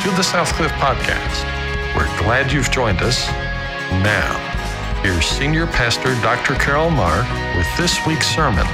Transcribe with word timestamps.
to 0.00 0.10
the 0.12 0.22
Southcliff 0.22 0.70
Podcast. 0.78 1.44
We're 1.94 2.08
glad 2.18 2.50
you've 2.50 2.70
joined 2.70 3.02
us. 3.02 3.28
Now, 4.02 4.32
here's 5.02 5.26
Senior 5.26 5.66
Pastor 5.66 6.14
Dr. 6.22 6.54
Carroll 6.54 6.88
Marr 6.88 7.18
with 7.54 7.66
this 7.76 7.98
week's 8.06 8.26
sermon. 8.26 8.64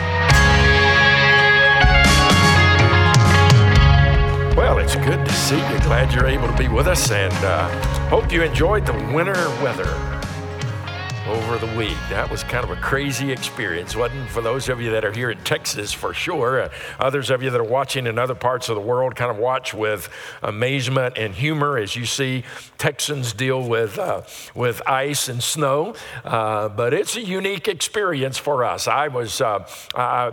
Well, 4.56 4.78
it's 4.78 4.94
good 4.94 5.26
to 5.26 5.32
see 5.32 5.56
you. 5.56 5.80
Glad 5.80 6.14
you're 6.14 6.28
able 6.28 6.46
to 6.46 6.56
be 6.56 6.68
with 6.68 6.86
us 6.86 7.10
and 7.10 7.34
uh, 7.44 7.68
hope 8.08 8.30
you 8.30 8.42
enjoyed 8.42 8.86
the 8.86 8.92
winter 9.12 9.48
weather 9.64 10.15
over 11.28 11.58
the 11.58 11.76
week. 11.76 11.96
That 12.08 12.30
was 12.30 12.44
kind 12.44 12.62
of 12.62 12.70
a 12.70 12.80
crazy 12.80 13.32
experience, 13.32 13.96
wasn't? 13.96 14.28
For 14.30 14.40
those 14.40 14.68
of 14.68 14.80
you 14.80 14.90
that 14.92 15.04
are 15.04 15.10
here 15.10 15.32
in 15.32 15.38
Texas, 15.38 15.92
for 15.92 16.14
sure. 16.14 16.62
Uh, 16.62 16.68
others 17.00 17.30
of 17.30 17.42
you 17.42 17.50
that 17.50 17.60
are 17.60 17.64
watching 17.64 18.06
in 18.06 18.16
other 18.16 18.36
parts 18.36 18.68
of 18.68 18.76
the 18.76 18.80
world 18.80 19.16
kind 19.16 19.32
of 19.32 19.36
watch 19.36 19.74
with 19.74 20.08
amazement 20.44 21.18
and 21.18 21.34
humor 21.34 21.78
as 21.78 21.96
you 21.96 22.06
see 22.06 22.44
Texans 22.78 23.32
deal 23.32 23.60
with, 23.68 23.98
uh, 23.98 24.22
with 24.54 24.80
ice 24.86 25.28
and 25.28 25.42
snow. 25.42 25.96
Uh, 26.24 26.68
but 26.68 26.94
it's 26.94 27.16
a 27.16 27.20
unique 27.20 27.66
experience 27.66 28.38
for 28.38 28.62
us. 28.62 28.86
I 28.86 29.08
was, 29.08 29.40
uh, 29.40 29.68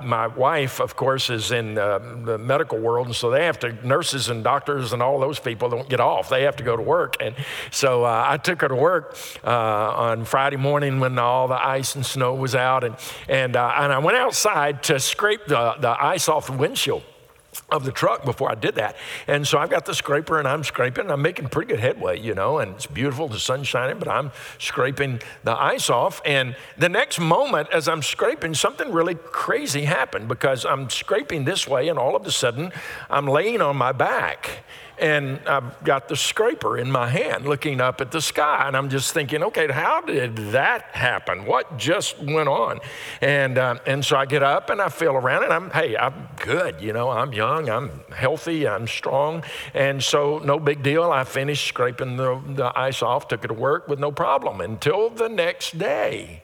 my 0.04 0.28
wife, 0.28 0.80
of 0.80 0.96
course, 0.96 1.32
is 1.32 1.52
in 1.52 1.80
uh, 1.80 1.98
the 2.24 2.38
medical 2.38 2.78
world, 2.78 3.08
and 3.08 3.16
so 3.16 3.32
they 3.32 3.46
have 3.46 3.58
to, 3.60 3.74
nurses 3.88 4.30
and 4.30 4.44
doctors 4.44 4.94
and 4.94 5.02
all 5.02 5.20
those 5.20 5.40
people 5.40 5.70
don't 5.70 5.90
get 5.90 6.00
off. 6.00 6.30
They 6.30 6.44
have 6.44 6.58
to 6.58 6.64
go 6.64 6.76
to 6.76 6.84
work. 6.84 7.18
And 7.20 7.34
so 7.72 8.04
uh, 8.04 8.26
I 8.28 8.38
took 8.38 8.62
her 8.62 8.68
to 8.68 8.76
work 8.76 9.18
on 9.44 10.26
Friday 10.26 10.58
morning 10.58 10.83
morning 10.84 11.00
when 11.00 11.20
all 11.20 11.48
the 11.48 11.66
ice 11.66 11.96
and 11.96 12.06
snow 12.06 12.34
was 12.34 12.56
out, 12.56 12.84
and, 12.84 12.96
and, 13.30 13.56
uh, 13.56 13.74
and 13.78 13.94
I 13.94 14.00
went 14.00 14.18
outside 14.18 14.84
to 14.84 15.00
scrape 15.00 15.46
the, 15.48 15.76
the 15.80 15.96
ice 16.04 16.28
off 16.28 16.48
the 16.48 16.54
windshield 16.54 17.04
of 17.70 17.86
the 17.86 17.92
truck 17.92 18.26
before 18.26 18.52
I 18.52 18.56
did 18.56 18.76
that. 18.76 18.96
And 19.28 19.48
so 19.48 19.60
I've 19.60 19.70
got 19.70 19.86
the 19.86 19.94
scraper 19.94 20.40
and 20.40 20.48
I'm 20.48 20.64
scraping. 20.64 21.04
And 21.04 21.12
I'm 21.12 21.22
making 21.22 21.50
pretty 21.50 21.70
good 21.70 21.80
headway, 21.80 22.20
you 22.20 22.34
know, 22.34 22.58
and 22.58 22.74
it's 22.74 22.88
beautiful, 22.88 23.28
the 23.28 23.40
sun's 23.40 23.68
shining, 23.68 24.00
but 24.00 24.08
I'm 24.08 24.32
scraping 24.58 25.22
the 25.44 25.52
ice 25.52 25.90
off. 25.90 26.20
And 26.26 26.56
the 26.80 26.90
next 26.90 27.20
moment, 27.20 27.70
as 27.72 27.88
I'm 27.88 28.02
scraping, 28.02 28.56
something 28.56 28.92
really 28.92 29.16
crazy 29.16 29.86
happened 29.86 30.28
because 30.28 30.66
I'm 30.66 30.90
scraping 30.90 31.46
this 31.46 31.68
way, 31.68 31.90
and 31.90 32.00
all 32.00 32.16
of 32.16 32.26
a 32.26 32.32
sudden, 32.32 32.72
I'm 33.10 33.28
laying 33.28 33.62
on 33.62 33.78
my 33.78 33.92
back 33.92 34.64
and 35.00 35.40
I've 35.48 35.84
got 35.84 36.08
the 36.08 36.16
scraper 36.16 36.78
in 36.78 36.92
my 36.92 37.08
hand 37.08 37.46
looking 37.46 37.82
up 37.82 38.02
at 38.02 38.12
the 38.12 38.22
sky. 38.22 38.66
And 38.68 38.78
I'm 38.78 38.90
just 38.90 39.14
thinking, 39.14 39.44
okay, 39.44 39.72
how 39.72 40.02
did 40.02 40.36
that 40.52 40.84
happen? 40.92 41.46
What 41.46 41.78
just 41.78 42.20
went 42.20 42.48
on? 42.48 42.80
And, 43.22 43.58
uh, 43.58 43.76
and 43.86 44.06
so 44.06 44.18
I 44.18 44.26
get 44.26 44.44
up 44.44 44.70
and 44.70 44.82
I 44.82 44.90
feel 44.90 45.14
around 45.14 45.44
and 45.44 45.54
I'm, 45.54 45.72
hey, 45.72 45.98
I'm 45.98 46.28
good. 46.38 46.82
You 46.82 46.94
know, 46.94 47.10
I'm 47.10 47.34
young, 47.34 47.70
I'm 47.70 48.02
healthy, 48.16 48.68
I'm 48.68 48.88
strong. 48.88 49.44
And 49.74 50.04
so 50.04 50.40
no 50.40 50.60
big 50.60 50.84
deal. 50.84 51.12
I 51.12 51.24
finished 51.24 51.68
scraping 51.68 52.18
the, 52.18 52.42
the 52.50 52.72
ice 52.78 53.02
off, 53.02 53.28
took 53.28 53.44
it 53.44 53.48
to 53.48 53.54
work 53.54 53.88
with 53.88 54.00
no 54.00 54.12
problem 54.12 54.62
until 54.62 55.10
the 55.10 55.30
next 55.30 55.78
day. 55.78 56.43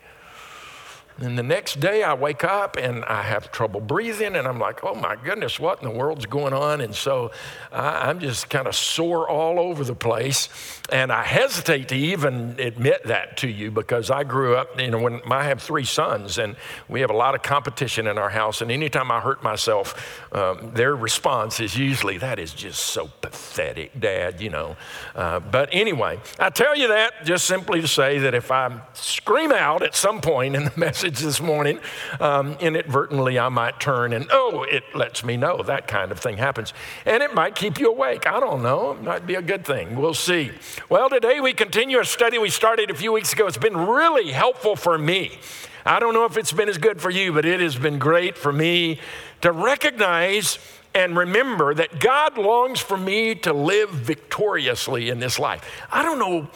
And 1.22 1.38
the 1.38 1.44
next 1.44 1.80
day 1.80 2.04
I 2.04 2.14
wake 2.14 2.44
up 2.44 2.78
and 2.78 3.04
I 3.06 3.24
have 3.24 3.52
trouble 3.52 3.82
breathing, 3.82 4.36
and 4.36 4.48
I'm 4.48 4.60
like, 4.60 4.84
oh 4.84 4.96
my 4.96 5.16
goodness, 5.16 5.60
what 5.60 5.82
in 5.82 5.90
the 5.90 5.96
world's 5.96 6.26
going 6.26 6.54
on? 6.54 6.82
And 6.82 6.96
so 6.96 7.32
I'm 7.72 8.20
just 8.20 8.50
kind 8.50 8.68
of 8.68 8.76
sore 8.76 9.30
all 9.30 9.60
over 9.60 9.84
the 9.84 9.96
place. 9.96 10.50
And 10.92 11.12
I 11.12 11.24
hesitate 11.24 11.90
to 11.90 11.96
even 11.96 12.56
admit 12.60 13.06
that 13.06 13.38
to 13.38 13.50
you 13.50 13.70
because 13.72 14.10
I 14.10 14.24
grew 14.24 14.56
up, 14.56 14.80
you 14.80 14.92
know, 14.92 15.00
when 15.00 15.22
I 15.30 15.44
have 15.44 15.62
three 15.62 15.84
sons, 15.84 16.38
and 16.38 16.56
we 16.88 17.02
have 17.02 17.10
a 17.10 17.16
lot 17.16 17.36
of 17.36 17.42
competition 17.42 18.08
in 18.08 18.18
our 18.18 18.30
house. 18.30 18.62
And 18.62 18.72
anytime 18.72 19.12
I 19.12 19.20
hurt 19.20 19.44
myself, 19.44 20.30
um, 20.32 20.72
their 20.74 20.96
response 20.96 21.60
is 21.60 21.78
usually, 21.78 22.18
that 22.20 22.40
is 22.40 22.54
just 22.54 22.80
so 22.80 23.10
pathetic, 23.22 24.00
Dad, 24.00 24.42
you 24.42 24.50
know. 24.50 24.78
Uh, 25.16 25.40
but 25.40 25.70
anyway, 25.72 26.20
I 26.40 26.50
tell 26.50 26.78
you 26.78 26.88
that 26.90 27.26
just 27.26 27.46
simply 27.46 27.82
to 27.82 27.88
say 27.88 28.20
that 28.20 28.34
if 28.34 28.52
I 28.52 28.82
scream 28.94 29.52
out 29.52 29.84
at 29.84 29.96
some 29.96 30.22
point 30.22 30.56
in 30.56 30.66
the 30.66 30.74
message, 30.78 31.09
message 31.10 31.26
this 31.26 31.42
morning, 31.42 31.80
um, 32.20 32.56
inadvertently 32.60 33.40
I 33.40 33.50
might 33.50 33.80
turn 33.80 34.14
and, 34.14 34.28
oh, 34.32 34.64
it 34.70 34.84
lets 34.94 35.24
me 35.24 35.38
know 35.38 35.64
that 35.64 35.88
kind 35.88 36.12
of 36.12 36.20
thing 36.20 36.38
happens. 36.38 36.72
And 37.04 37.24
it 37.24 37.34
might 37.34 37.56
keep 37.56 37.80
you 37.80 37.90
awake. 37.90 38.28
I 38.28 38.40
don't 38.40 38.62
know. 38.62 38.92
It 38.92 39.02
might 39.02 39.26
be 39.26 39.34
a 39.34 39.42
good 39.42 39.66
thing. 39.66 39.96
We'll 39.96 40.14
see. 40.14 40.52
Well, 40.88 41.10
today 41.10 41.40
we 41.40 41.54
continue 41.54 42.00
a 42.00 42.06
study 42.06 42.38
we 42.38 42.52
started 42.52 42.92
a 42.92 42.94
few 42.94 43.12
weeks 43.12 43.34
ago. 43.34 43.48
It's 43.48 43.58
been 43.58 43.76
really 43.76 44.32
helpful 44.32 44.76
for 44.76 45.00
me. 45.00 45.40
I 45.84 46.00
don't 46.00 46.14
know 46.14 46.26
if 46.26 46.38
it's 46.38 46.52
been 46.52 46.70
as 46.70 46.78
good 46.78 47.02
for 47.02 47.10
you, 47.10 47.34
but 47.34 47.44
it 47.44 47.60
has 47.60 47.76
been 47.76 47.98
great 47.98 48.38
for 48.38 48.54
me 48.54 49.00
to 49.42 49.52
recognize 49.52 50.60
and 50.94 51.18
remember 51.18 51.74
that 51.74 52.00
God 52.00 52.38
longs 52.38 52.80
for 52.80 52.98
me 52.98 53.34
to 53.36 53.54
live 53.54 53.90
victoriously 53.90 55.10
in 55.10 55.20
this 55.20 55.40
life. 55.40 55.66
I 55.92 56.04
don't 56.04 56.20
know 56.20 56.50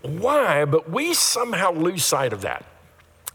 why, 0.00 0.64
but 0.64 0.88
we 0.88 1.12
somehow 1.12 1.72
lose 1.72 2.06
sight 2.06 2.32
of 2.32 2.40
that. 2.42 2.64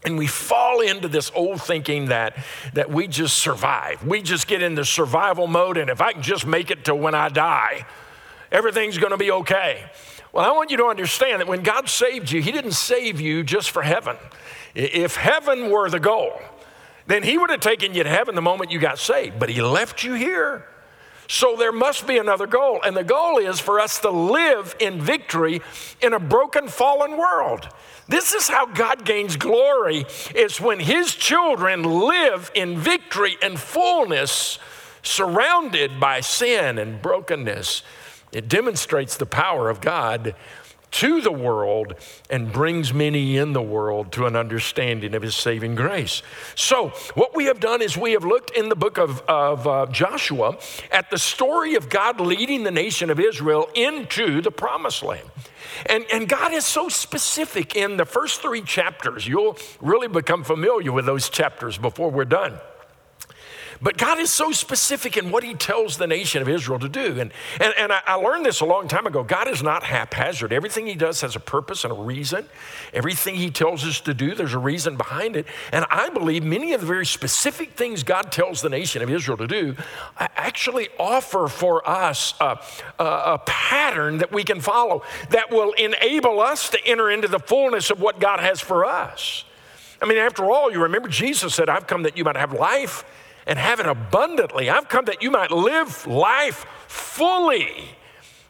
And 0.04 0.18
we 0.18 0.26
fall 0.26 0.80
into 0.80 1.08
this 1.08 1.32
old 1.34 1.62
thinking 1.62 2.06
that, 2.06 2.36
that 2.74 2.90
we 2.90 3.08
just 3.08 3.38
survive. 3.38 4.04
We 4.04 4.20
just 4.20 4.46
get 4.46 4.62
into 4.62 4.84
survival 4.84 5.46
mode, 5.46 5.78
and 5.78 5.88
if 5.88 6.00
I 6.00 6.12
can 6.12 6.22
just 6.22 6.46
make 6.46 6.70
it 6.70 6.84
to 6.84 6.94
when 6.94 7.14
I 7.14 7.30
die, 7.30 7.86
everything's 8.52 8.98
gonna 8.98 9.16
be 9.16 9.30
okay. 9.30 9.84
Well, 10.32 10.44
I 10.44 10.52
want 10.52 10.70
you 10.70 10.76
to 10.78 10.86
understand 10.86 11.40
that 11.40 11.46
when 11.46 11.62
God 11.62 11.88
saved 11.88 12.30
you, 12.30 12.42
He 12.42 12.52
didn't 12.52 12.72
save 12.72 13.20
you 13.20 13.44
just 13.44 13.70
for 13.70 13.82
heaven. 13.82 14.16
If 14.74 15.16
heaven 15.16 15.70
were 15.70 15.88
the 15.88 16.00
goal, 16.00 16.38
then 17.06 17.22
He 17.22 17.38
would 17.38 17.50
have 17.50 17.60
taken 17.60 17.94
you 17.94 18.02
to 18.02 18.10
heaven 18.10 18.34
the 18.34 18.42
moment 18.42 18.72
you 18.72 18.80
got 18.80 18.98
saved, 18.98 19.38
but 19.38 19.48
He 19.48 19.62
left 19.62 20.02
you 20.02 20.14
here. 20.14 20.66
So 21.28 21.56
there 21.56 21.72
must 21.72 22.06
be 22.06 22.18
another 22.18 22.46
goal, 22.46 22.80
and 22.84 22.96
the 22.96 23.04
goal 23.04 23.38
is 23.38 23.60
for 23.60 23.80
us 23.80 23.98
to 24.00 24.10
live 24.10 24.76
in 24.78 25.00
victory 25.00 25.62
in 26.00 26.12
a 26.12 26.20
broken, 26.20 26.68
fallen 26.68 27.16
world. 27.16 27.68
This 28.06 28.34
is 28.34 28.48
how 28.48 28.66
God 28.66 29.04
gains 29.04 29.36
glory 29.36 30.04
is 30.34 30.60
when 30.60 30.80
his 30.80 31.14
children 31.14 31.82
live 31.82 32.50
in 32.54 32.78
victory 32.78 33.38
and 33.40 33.58
fullness 33.58 34.58
surrounded 35.02 35.98
by 35.98 36.20
sin 36.20 36.78
and 36.78 37.00
brokenness. 37.00 37.82
It 38.32 38.48
demonstrates 38.48 39.16
the 39.16 39.26
power 39.26 39.70
of 39.70 39.80
God 39.80 40.34
to 40.94 41.20
the 41.20 41.32
world 41.32 41.94
and 42.30 42.52
brings 42.52 42.94
many 42.94 43.36
in 43.36 43.52
the 43.52 43.62
world 43.62 44.12
to 44.12 44.26
an 44.26 44.36
understanding 44.36 45.12
of 45.14 45.22
his 45.22 45.34
saving 45.34 45.74
grace. 45.74 46.22
So, 46.54 46.90
what 47.14 47.34
we 47.34 47.46
have 47.46 47.58
done 47.58 47.82
is 47.82 47.96
we 47.96 48.12
have 48.12 48.24
looked 48.24 48.52
in 48.52 48.68
the 48.68 48.76
book 48.76 48.96
of, 48.96 49.20
of 49.22 49.66
uh, 49.66 49.86
Joshua 49.86 50.56
at 50.92 51.10
the 51.10 51.18
story 51.18 51.74
of 51.74 51.88
God 51.88 52.20
leading 52.20 52.62
the 52.62 52.70
nation 52.70 53.10
of 53.10 53.18
Israel 53.18 53.68
into 53.74 54.40
the 54.40 54.52
promised 54.52 55.02
land. 55.02 55.28
And, 55.86 56.04
and 56.12 56.28
God 56.28 56.52
is 56.52 56.64
so 56.64 56.88
specific 56.88 57.74
in 57.74 57.96
the 57.96 58.04
first 58.04 58.40
three 58.40 58.62
chapters. 58.62 59.26
You'll 59.26 59.58
really 59.80 60.08
become 60.08 60.44
familiar 60.44 60.92
with 60.92 61.06
those 61.06 61.28
chapters 61.28 61.76
before 61.76 62.10
we're 62.10 62.24
done. 62.24 62.58
But 63.80 63.96
God 63.96 64.18
is 64.18 64.32
so 64.32 64.52
specific 64.52 65.16
in 65.16 65.30
what 65.30 65.44
He 65.44 65.54
tells 65.54 65.96
the 65.96 66.06
nation 66.06 66.42
of 66.42 66.48
Israel 66.48 66.78
to 66.78 66.88
do. 66.88 67.20
And, 67.20 67.32
and, 67.60 67.74
and 67.78 67.92
I, 67.92 68.00
I 68.06 68.14
learned 68.14 68.46
this 68.46 68.60
a 68.60 68.64
long 68.64 68.88
time 68.88 69.06
ago. 69.06 69.22
God 69.22 69.48
is 69.48 69.62
not 69.62 69.84
haphazard. 69.84 70.52
Everything 70.52 70.86
He 70.86 70.94
does 70.94 71.20
has 71.20 71.36
a 71.36 71.40
purpose 71.40 71.84
and 71.84 71.92
a 71.92 71.96
reason. 71.96 72.46
Everything 72.92 73.36
He 73.36 73.50
tells 73.50 73.84
us 73.84 74.00
to 74.00 74.14
do, 74.14 74.34
there's 74.34 74.54
a 74.54 74.58
reason 74.58 74.96
behind 74.96 75.36
it. 75.36 75.46
And 75.72 75.84
I 75.90 76.10
believe 76.10 76.44
many 76.44 76.72
of 76.72 76.80
the 76.80 76.86
very 76.86 77.06
specific 77.06 77.72
things 77.72 78.02
God 78.02 78.32
tells 78.32 78.62
the 78.62 78.68
nation 78.70 79.02
of 79.02 79.10
Israel 79.10 79.36
to 79.38 79.46
do 79.46 79.76
actually 80.18 80.88
offer 80.98 81.48
for 81.48 81.86
us 81.88 82.34
a, 82.40 82.58
a, 82.98 83.04
a 83.04 83.42
pattern 83.46 84.18
that 84.18 84.32
we 84.32 84.44
can 84.44 84.60
follow 84.60 85.02
that 85.30 85.50
will 85.50 85.72
enable 85.72 86.40
us 86.40 86.68
to 86.70 86.78
enter 86.86 87.10
into 87.10 87.28
the 87.28 87.38
fullness 87.38 87.90
of 87.90 88.00
what 88.00 88.20
God 88.20 88.40
has 88.40 88.60
for 88.60 88.84
us. 88.84 89.44
I 90.00 90.06
mean, 90.06 90.18
after 90.18 90.44
all, 90.50 90.70
you 90.70 90.82
remember 90.82 91.08
Jesus 91.08 91.54
said, 91.54 91.68
I've 91.68 91.86
come 91.86 92.02
that 92.02 92.16
you 92.16 92.24
might 92.24 92.36
have 92.36 92.52
life 92.52 93.04
and 93.46 93.58
have 93.58 93.80
it 93.80 93.86
abundantly. 93.86 94.70
I've 94.70 94.88
come 94.88 95.04
that 95.06 95.22
you 95.22 95.30
might 95.30 95.50
live 95.50 96.06
life 96.06 96.66
fully. 96.86 97.96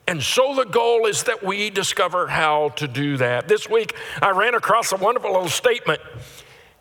And 0.07 0.23
so 0.23 0.55
the 0.55 0.65
goal 0.65 1.07
is 1.07 1.25
that 1.25 1.43
we 1.43 1.71
discover 1.71 2.27
how 2.27 2.71
to 2.71 2.87
do 2.87 3.17
that. 3.17 3.49
This 3.49 3.69
week, 3.69 3.95
I 4.21 4.31
ran 4.31 4.55
across 4.55 4.93
a 4.93 4.97
wonderful 4.97 5.33
little 5.33 5.49
statement. 5.49 6.01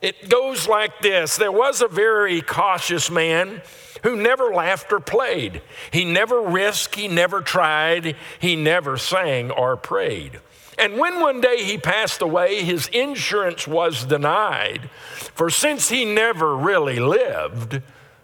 It 0.01 0.27
goes 0.27 0.67
like 0.67 1.01
this 1.01 1.37
There 1.37 1.51
was 1.51 1.81
a 1.81 1.87
very 1.87 2.41
cautious 2.41 3.09
man 3.09 3.61
who 4.03 4.17
never 4.17 4.53
laughed 4.53 4.91
or 4.91 4.99
played. 4.99 5.61
He 5.91 6.03
never 6.03 6.41
risked, 6.41 6.95
he 6.95 7.07
never 7.07 7.41
tried, 7.41 8.17
he 8.39 8.57
never 8.57 8.97
sang 8.97 9.49
or 9.49 9.77
prayed. 9.77 10.41
And 10.77 10.97
when 10.97 11.21
one 11.21 11.39
day 11.39 11.63
he 11.63 11.77
passed 11.77 12.21
away, 12.21 12.63
his 12.63 12.87
insurance 12.87 13.67
was 13.67 14.03
denied. 14.03 14.89
For 15.35 15.49
since 15.49 15.89
he 15.89 16.03
never 16.03 16.55
really 16.55 16.99
lived, 16.99 17.81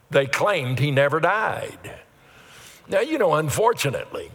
they 0.09 0.25
claimed 0.25 0.79
he 0.79 0.91
never 0.91 1.19
died. 1.19 1.99
Now, 2.87 3.01
you 3.01 3.17
know, 3.17 3.35
unfortunately, 3.35 4.31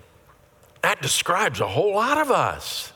that 0.83 1.03
describes 1.03 1.61
a 1.61 1.67
whole 1.67 1.95
lot 1.95 2.19
of 2.19 2.31
us. 2.31 2.93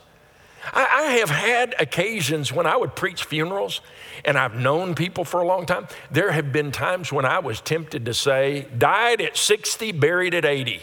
I, 0.73 0.85
I, 0.85 1.11
have 1.13 1.29
had 1.29 1.75
occasions 1.79 2.51
when 2.51 2.65
I 2.65 2.75
would 2.75 2.95
preach 2.95 3.23
funerals, 3.23 3.81
and 4.25 4.37
I've 4.37 4.55
known 4.55 4.93
people 4.93 5.23
for 5.25 5.41
a 5.41 5.45
long 5.45 5.65
time. 5.65 5.87
There 6.11 6.31
have 6.31 6.51
been 6.51 6.71
times 6.71 7.11
when 7.11 7.25
I 7.25 7.39
was 7.39 7.61
tempted 7.61 8.05
to 8.05 8.13
say, 8.13 8.67
died 8.77 9.21
at 9.21 9.37
60, 9.37 9.93
buried 9.93 10.33
at 10.33 10.45
80. 10.45 10.81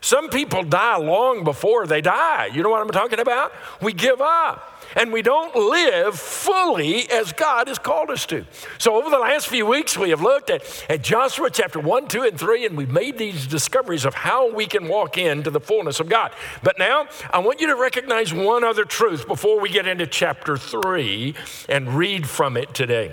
Some 0.00 0.30
people 0.30 0.62
die 0.62 0.96
long 0.96 1.44
before 1.44 1.86
they 1.86 2.00
die. 2.00 2.46
You 2.46 2.62
know 2.62 2.70
what 2.70 2.80
I'm 2.80 2.88
talking 2.88 3.20
about? 3.20 3.52
We 3.82 3.92
give 3.92 4.20
up 4.20 4.77
and 4.96 5.12
we 5.12 5.22
don't 5.22 5.54
live 5.54 6.18
fully 6.18 7.10
as 7.10 7.32
God 7.32 7.68
has 7.68 7.78
called 7.78 8.10
us 8.10 8.26
to. 8.26 8.44
So, 8.78 8.96
over 8.96 9.10
the 9.10 9.18
last 9.18 9.48
few 9.48 9.66
weeks, 9.66 9.96
we 9.96 10.10
have 10.10 10.22
looked 10.22 10.50
at, 10.50 10.86
at 10.88 11.02
Joshua 11.02 11.50
chapter 11.50 11.80
1, 11.80 12.08
2, 12.08 12.22
and 12.22 12.38
3, 12.38 12.66
and 12.66 12.76
we've 12.76 12.90
made 12.90 13.18
these 13.18 13.46
discoveries 13.46 14.04
of 14.04 14.14
how 14.14 14.52
we 14.52 14.66
can 14.66 14.88
walk 14.88 15.18
into 15.18 15.50
the 15.50 15.60
fullness 15.60 16.00
of 16.00 16.08
God. 16.08 16.32
But 16.62 16.78
now, 16.78 17.06
I 17.30 17.38
want 17.38 17.60
you 17.60 17.66
to 17.68 17.76
recognize 17.76 18.32
one 18.32 18.64
other 18.64 18.84
truth 18.84 19.26
before 19.26 19.60
we 19.60 19.68
get 19.68 19.86
into 19.86 20.06
chapter 20.06 20.56
3 20.56 21.34
and 21.68 21.94
read 21.94 22.28
from 22.28 22.56
it 22.56 22.74
today. 22.74 23.12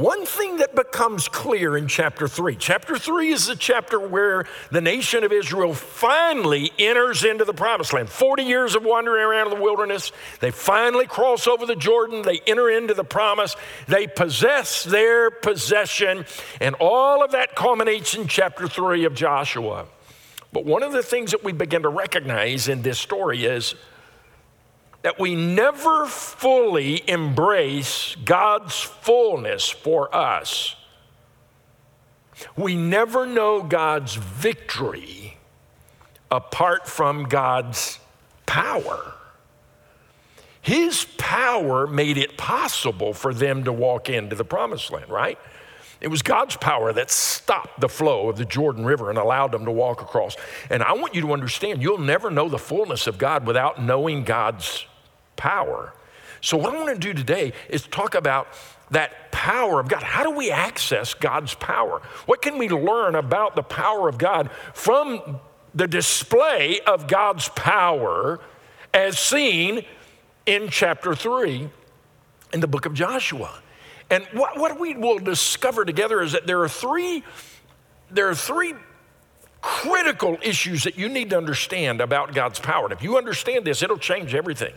One 0.00 0.24
thing 0.24 0.56
that 0.56 0.74
becomes 0.74 1.28
clear 1.28 1.76
in 1.76 1.86
chapter 1.86 2.26
3 2.26 2.56
chapter 2.56 2.96
3 2.96 3.32
is 3.32 3.48
the 3.48 3.54
chapter 3.54 4.00
where 4.00 4.46
the 4.70 4.80
nation 4.80 5.24
of 5.24 5.30
Israel 5.30 5.74
finally 5.74 6.72
enters 6.78 7.22
into 7.22 7.44
the 7.44 7.52
promised 7.52 7.92
land. 7.92 8.08
40 8.08 8.44
years 8.44 8.74
of 8.74 8.82
wandering 8.82 9.22
around 9.22 9.52
in 9.52 9.58
the 9.58 9.62
wilderness. 9.62 10.10
They 10.40 10.52
finally 10.52 11.06
cross 11.06 11.46
over 11.46 11.66
the 11.66 11.76
Jordan. 11.76 12.22
They 12.22 12.40
enter 12.46 12.70
into 12.70 12.94
the 12.94 13.04
promise. 13.04 13.56
They 13.88 14.06
possess 14.06 14.84
their 14.84 15.30
possession. 15.30 16.24
And 16.62 16.76
all 16.76 17.22
of 17.22 17.32
that 17.32 17.54
culminates 17.54 18.14
in 18.14 18.26
chapter 18.26 18.68
3 18.68 19.04
of 19.04 19.14
Joshua. 19.14 19.84
But 20.50 20.64
one 20.64 20.82
of 20.82 20.92
the 20.92 21.02
things 21.02 21.32
that 21.32 21.44
we 21.44 21.52
begin 21.52 21.82
to 21.82 21.90
recognize 21.90 22.68
in 22.68 22.80
this 22.80 22.98
story 22.98 23.44
is 23.44 23.74
that 25.02 25.18
we 25.18 25.34
never 25.34 26.06
fully 26.06 27.08
embrace 27.08 28.16
God's 28.24 28.80
fullness 28.80 29.68
for 29.68 30.14
us. 30.14 30.76
We 32.56 32.76
never 32.76 33.26
know 33.26 33.62
God's 33.62 34.14
victory 34.14 35.38
apart 36.30 36.86
from 36.86 37.24
God's 37.24 37.98
power. 38.46 39.14
His 40.62 41.06
power 41.16 41.86
made 41.86 42.18
it 42.18 42.36
possible 42.36 43.14
for 43.14 43.32
them 43.32 43.64
to 43.64 43.72
walk 43.72 44.10
into 44.10 44.36
the 44.36 44.44
promised 44.44 44.92
land, 44.92 45.10
right? 45.10 45.38
It 46.00 46.08
was 46.08 46.22
God's 46.22 46.56
power 46.56 46.92
that 46.92 47.10
stopped 47.10 47.80
the 47.80 47.88
flow 47.88 48.28
of 48.28 48.36
the 48.36 48.44
Jordan 48.44 48.84
River 48.84 49.10
and 49.10 49.18
allowed 49.18 49.52
them 49.52 49.64
to 49.66 49.70
walk 49.70 50.00
across. 50.00 50.36
And 50.70 50.82
I 50.82 50.92
want 50.92 51.14
you 51.14 51.20
to 51.22 51.32
understand 51.32 51.82
you'll 51.82 51.98
never 51.98 52.30
know 52.30 52.48
the 52.48 52.58
fullness 52.58 53.06
of 53.06 53.18
God 53.18 53.46
without 53.46 53.82
knowing 53.82 54.24
God's 54.24 54.86
power. 55.40 55.94
So, 56.42 56.58
what 56.58 56.74
I 56.74 56.76
want 56.76 57.00
to 57.00 57.00
do 57.00 57.14
today 57.14 57.54
is 57.70 57.82
talk 57.86 58.14
about 58.14 58.46
that 58.90 59.32
power 59.32 59.80
of 59.80 59.88
God. 59.88 60.02
How 60.02 60.22
do 60.22 60.30
we 60.30 60.50
access 60.50 61.14
God's 61.14 61.54
power? 61.54 62.02
What 62.26 62.42
can 62.42 62.58
we 62.58 62.68
learn 62.68 63.14
about 63.14 63.56
the 63.56 63.62
power 63.62 64.08
of 64.08 64.18
God 64.18 64.50
from 64.74 65.40
the 65.74 65.88
display 65.88 66.80
of 66.86 67.06
God's 67.08 67.48
power 67.48 68.40
as 68.92 69.18
seen 69.18 69.84
in 70.44 70.68
chapter 70.68 71.14
3 71.14 71.70
in 72.52 72.60
the 72.60 72.66
book 72.66 72.84
of 72.84 72.92
Joshua? 72.92 73.62
And 74.10 74.24
what, 74.32 74.58
what 74.58 74.78
we 74.78 74.94
will 74.94 75.20
discover 75.20 75.86
together 75.86 76.20
is 76.20 76.32
that 76.32 76.46
there 76.46 76.60
are 76.60 76.68
three, 76.68 77.22
there 78.10 78.28
are 78.28 78.34
three 78.34 78.74
critical 79.62 80.36
issues 80.42 80.84
that 80.84 80.98
you 80.98 81.08
need 81.08 81.30
to 81.30 81.38
understand 81.38 82.00
about 82.00 82.34
God's 82.34 82.58
power. 82.58 82.84
And 82.84 82.92
if 82.92 83.02
you 83.02 83.16
understand 83.16 83.64
this, 83.64 83.82
it'll 83.82 83.98
change 83.98 84.34
everything. 84.34 84.74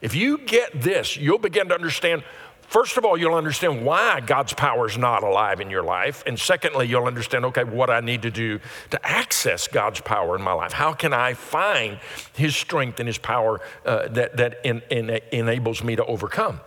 If 0.00 0.14
you 0.14 0.38
get 0.38 0.80
this, 0.80 1.16
you'll 1.16 1.38
begin 1.38 1.68
to 1.68 1.74
understand. 1.74 2.22
First 2.62 2.96
of 2.96 3.04
all, 3.04 3.16
you'll 3.16 3.34
understand 3.34 3.84
why 3.84 4.20
God's 4.20 4.52
power 4.52 4.86
is 4.86 4.98
not 4.98 5.22
alive 5.22 5.60
in 5.60 5.70
your 5.70 5.84
life. 5.84 6.24
And 6.26 6.38
secondly, 6.38 6.88
you'll 6.88 7.06
understand, 7.06 7.44
okay, 7.46 7.62
what 7.62 7.90
I 7.90 8.00
need 8.00 8.22
to 8.22 8.30
do 8.30 8.58
to 8.90 9.06
access 9.06 9.68
God's 9.68 10.00
power 10.00 10.34
in 10.34 10.42
my 10.42 10.52
life. 10.52 10.72
How 10.72 10.92
can 10.92 11.12
I 11.12 11.34
find 11.34 12.00
His 12.34 12.56
strength 12.56 12.98
and 12.98 13.06
His 13.06 13.18
power 13.18 13.60
uh, 13.84 14.08
that, 14.08 14.36
that 14.36 14.66
enables 15.32 15.84
me 15.84 15.94
to 15.96 16.04
overcome? 16.04 16.60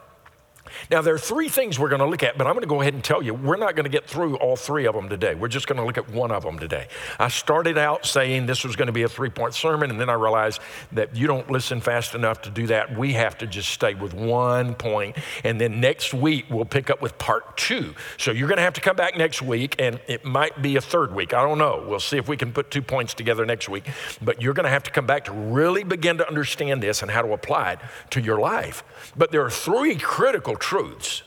Now, 0.89 1.01
there 1.01 1.13
are 1.13 1.19
three 1.19 1.49
things 1.49 1.79
we're 1.79 1.89
going 1.89 1.99
to 1.99 2.07
look 2.07 2.23
at, 2.23 2.37
but 2.37 2.47
I'm 2.47 2.53
going 2.53 2.61
to 2.61 2.67
go 2.67 2.81
ahead 2.81 2.93
and 2.93 3.03
tell 3.03 3.21
you 3.21 3.33
we're 3.33 3.57
not 3.57 3.75
going 3.75 3.85
to 3.85 3.89
get 3.89 4.07
through 4.07 4.37
all 4.37 4.55
three 4.55 4.85
of 4.85 4.95
them 4.95 5.09
today. 5.09 5.35
We're 5.35 5.47
just 5.47 5.67
going 5.67 5.79
to 5.79 5.85
look 5.85 5.97
at 5.97 6.09
one 6.09 6.31
of 6.31 6.43
them 6.43 6.59
today. 6.59 6.87
I 7.19 7.27
started 7.27 7.77
out 7.77 8.05
saying 8.05 8.45
this 8.45 8.63
was 8.63 8.75
going 8.75 8.87
to 8.87 8.93
be 8.93 9.03
a 9.03 9.09
three 9.09 9.29
point 9.29 9.53
sermon, 9.53 9.91
and 9.91 9.99
then 9.99 10.09
I 10.09 10.13
realized 10.13 10.59
that 10.91 11.15
you 11.15 11.27
don't 11.27 11.49
listen 11.49 11.81
fast 11.81 12.15
enough 12.15 12.41
to 12.43 12.49
do 12.49 12.67
that. 12.67 12.97
We 12.97 13.13
have 13.13 13.37
to 13.39 13.47
just 13.47 13.69
stay 13.69 13.93
with 13.93 14.13
one 14.13 14.75
point, 14.75 15.17
and 15.43 15.59
then 15.59 15.79
next 15.79 16.13
week 16.13 16.45
we'll 16.49 16.65
pick 16.65 16.89
up 16.89 17.01
with 17.01 17.17
part 17.17 17.57
two. 17.57 17.93
So 18.17 18.31
you're 18.31 18.47
going 18.47 18.57
to 18.57 18.63
have 18.63 18.73
to 18.73 18.81
come 18.81 18.95
back 18.95 19.17
next 19.17 19.41
week, 19.41 19.75
and 19.79 19.99
it 20.07 20.25
might 20.25 20.61
be 20.61 20.75
a 20.75 20.81
third 20.81 21.13
week. 21.13 21.33
I 21.33 21.41
don't 21.41 21.57
know. 21.57 21.85
We'll 21.87 21.99
see 21.99 22.17
if 22.17 22.27
we 22.27 22.37
can 22.37 22.51
put 22.51 22.71
two 22.71 22.81
points 22.81 23.13
together 23.13 23.45
next 23.45 23.69
week, 23.69 23.87
but 24.21 24.41
you're 24.41 24.53
going 24.53 24.65
to 24.65 24.69
have 24.69 24.83
to 24.83 24.91
come 24.91 25.05
back 25.05 25.25
to 25.25 25.31
really 25.31 25.83
begin 25.83 26.17
to 26.17 26.27
understand 26.27 26.83
this 26.83 27.01
and 27.01 27.11
how 27.11 27.21
to 27.21 27.33
apply 27.33 27.73
it 27.73 27.79
to 28.11 28.21
your 28.21 28.39
life. 28.39 28.83
But 29.15 29.31
there 29.31 29.43
are 29.43 29.49
three 29.49 29.95
critical 29.95 30.55
truths 30.59 31.23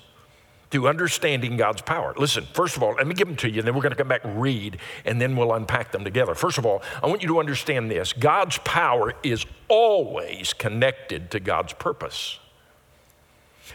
to 0.73 0.89
understanding 0.89 1.57
God's 1.57 1.83
power. 1.83 2.15
Listen, 2.17 2.47
first 2.55 2.77
of 2.77 2.83
all, 2.83 2.95
let 2.95 3.07
me 3.07 3.15
give 3.15 3.29
them 3.29 3.37
to 3.37 3.51
you, 3.51 3.59
and 3.59 3.67
then 3.67 3.75
we're 3.75 3.83
going 3.83 3.93
to 3.93 3.97
come 3.97 4.09
back 4.09 4.25
and 4.25 4.41
read, 4.41 4.79
and 5.05 5.21
then 5.21 5.37
we'll 5.37 5.53
unpack 5.53 5.93
them 5.93 6.03
together. 6.03 6.35
First 6.35 6.57
of 6.59 6.65
all, 6.65 6.83
I 7.03 7.07
want 7.07 7.21
you 7.23 7.29
to 7.29 7.41
understand 7.41 7.91
this 7.91 8.13
God's 8.13 8.59
power 8.59 9.13
is 9.23 9.45
always 9.69 10.53
connected 10.53 11.31
to 11.33 11.41
God's 11.41 11.75
purpose. 11.75 12.39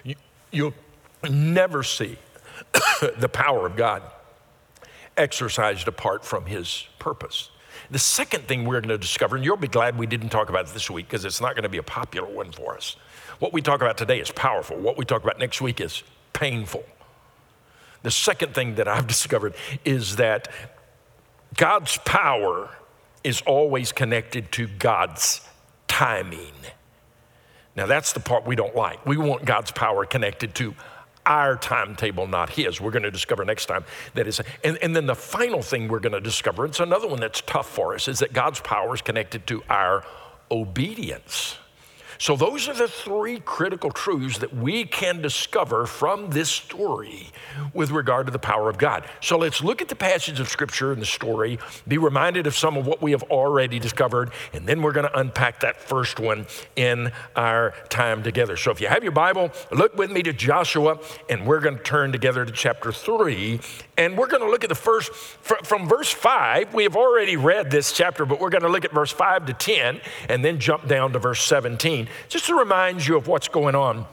You, 0.03 0.15
you'll 0.51 0.73
never 1.29 1.83
see 1.83 2.17
the 3.17 3.29
power 3.29 3.67
of 3.67 3.75
God 3.75 4.01
exercised 5.15 5.87
apart 5.87 6.25
from 6.25 6.47
His 6.47 6.87
purpose. 6.97 7.51
The 7.91 7.99
second 7.99 8.47
thing 8.47 8.65
we're 8.65 8.81
going 8.81 8.89
to 8.89 8.97
discover, 8.97 9.35
and 9.35 9.45
you'll 9.45 9.55
be 9.55 9.67
glad 9.67 9.97
we 9.97 10.07
didn't 10.07 10.29
talk 10.29 10.49
about 10.49 10.67
it 10.67 10.73
this 10.73 10.89
week 10.89 11.07
because 11.07 11.25
it's 11.25 11.39
not 11.39 11.53
going 11.53 11.63
to 11.63 11.69
be 11.69 11.77
a 11.77 11.83
popular 11.83 12.27
one 12.27 12.51
for 12.51 12.75
us. 12.75 12.95
What 13.39 13.53
we 13.53 13.61
talk 13.61 13.81
about 13.81 13.97
today 13.97 14.19
is 14.19 14.31
powerful. 14.31 14.77
What 14.77 14.97
we 14.97 15.05
talk 15.05 15.23
about 15.23 15.39
next 15.39 15.61
week 15.61 15.79
is 15.79 16.03
painful. 16.33 16.83
The 18.03 18.11
second 18.11 18.53
thing 18.53 18.75
that 18.75 18.87
I've 18.87 19.07
discovered 19.15 19.53
is 19.85 20.15
that 20.17 20.47
God's 21.55 21.97
power 22.05 22.69
is 23.23 23.41
always 23.41 23.91
connected 23.91 24.51
to 24.53 24.67
God's 24.67 25.41
timing. 25.87 26.53
Now, 27.75 27.85
that's 27.85 28.13
the 28.13 28.19
part 28.19 28.45
we 28.45 28.55
don't 28.55 28.75
like. 28.75 29.05
We 29.05 29.17
want 29.17 29.45
God's 29.45 29.71
power 29.71 30.05
connected 30.05 30.55
to 30.55 30.73
our 31.25 31.57
timetable, 31.57 32.25
not 32.25 32.49
His. 32.49 32.81
We're 32.81 32.91
going 32.91 33.03
to 33.03 33.11
discover 33.11 33.45
next 33.45 33.65
time 33.67 33.83
that 34.15 34.27
is. 34.27 34.41
And, 34.63 34.77
and 34.77 34.95
then 34.95 35.05
the 35.05 35.15
final 35.15 35.61
thing 35.61 35.87
we're 35.87 35.99
going 35.99 36.13
to 36.13 36.21
discover, 36.21 36.65
it's 36.65 36.79
another 36.79 37.07
one 37.07 37.19
that's 37.19 37.41
tough 37.41 37.69
for 37.69 37.93
us, 37.93 38.07
is 38.07 38.19
that 38.19 38.33
God's 38.33 38.61
power 38.61 38.95
is 38.95 39.01
connected 39.01 39.45
to 39.47 39.61
our 39.69 40.03
obedience. 40.49 41.57
So, 42.19 42.35
those 42.35 42.67
are 42.67 42.73
the 42.73 42.87
three 42.87 43.39
critical 43.39 43.91
truths 43.91 44.39
that 44.39 44.55
we 44.55 44.85
can 44.85 45.21
discover 45.21 45.85
from 45.85 46.31
this 46.31 46.49
story 46.49 47.31
with 47.73 47.91
regard 47.91 48.25
to 48.25 48.31
the 48.31 48.39
power 48.39 48.69
of 48.69 48.77
God. 48.77 49.05
So, 49.21 49.37
let's 49.37 49.63
look 49.63 49.81
at 49.81 49.87
the 49.87 49.95
passage 49.95 50.39
of 50.39 50.49
Scripture 50.49 50.91
and 50.91 51.01
the 51.01 51.05
story, 51.05 51.59
be 51.87 51.97
reminded 51.97 52.47
of 52.47 52.55
some 52.55 52.75
of 52.75 52.87
what 52.87 53.01
we 53.01 53.11
have 53.11 53.23
already 53.23 53.77
discovered, 53.77 54.31
and 54.53 54.65
then 54.65 54.81
we're 54.81 54.93
going 54.93 55.07
to 55.07 55.19
unpack 55.19 55.59
that 55.59 55.79
first 55.79 56.19
one 56.19 56.47
in 56.75 57.11
our 57.35 57.75
time 57.89 58.23
together. 58.23 58.57
So, 58.57 58.71
if 58.71 58.81
you 58.81 58.87
have 58.87 59.03
your 59.03 59.11
Bible, 59.11 59.51
look 59.71 59.95
with 59.95 60.11
me 60.11 60.23
to 60.23 60.33
Joshua, 60.33 60.99
and 61.29 61.45
we're 61.45 61.59
going 61.59 61.77
to 61.77 61.83
turn 61.83 62.11
together 62.11 62.45
to 62.45 62.51
chapter 62.51 62.91
3, 62.91 63.59
and 63.97 64.17
we're 64.17 64.27
going 64.27 64.43
to 64.43 64.49
look 64.49 64.63
at 64.63 64.69
the 64.69 64.75
first, 64.75 65.13
from 65.13 65.87
verse 65.87 66.11
5. 66.11 66.73
We 66.73 66.83
have 66.83 66.95
already 66.95 67.37
read 67.37 67.69
this 67.69 67.91
chapter, 67.91 68.25
but 68.25 68.39
we're 68.39 68.49
going 68.49 68.63
to 68.63 68.69
look 68.69 68.85
at 68.85 68.91
verse 68.91 69.11
5 69.11 69.45
to 69.45 69.53
10, 69.53 70.01
and 70.29 70.43
then 70.43 70.59
jump 70.59 70.87
down 70.87 71.13
to 71.13 71.19
verse 71.19 71.43
17 71.43 72.06
just 72.27 72.45
to 72.47 72.55
remind 72.55 73.05
you 73.05 73.17
of 73.17 73.27
what's 73.27 73.47
going 73.47 73.75
on 73.75 74.05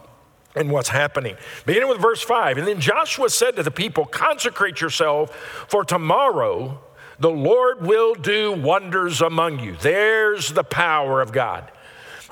and 0.54 0.70
what's 0.70 0.88
happening. 0.88 1.36
Beginning 1.66 1.88
with 1.88 2.00
verse 2.00 2.22
5 2.22 2.58
And 2.58 2.66
then 2.66 2.80
Joshua 2.80 3.30
said 3.30 3.56
to 3.56 3.62
the 3.62 3.70
people, 3.70 4.04
Consecrate 4.04 4.80
yourself, 4.80 5.34
for 5.68 5.84
tomorrow 5.84 6.80
the 7.18 7.30
Lord 7.30 7.82
will 7.82 8.14
do 8.14 8.52
wonders 8.52 9.20
among 9.20 9.60
you. 9.60 9.76
There's 9.80 10.50
the 10.50 10.64
power 10.64 11.20
of 11.20 11.32
God. 11.32 11.70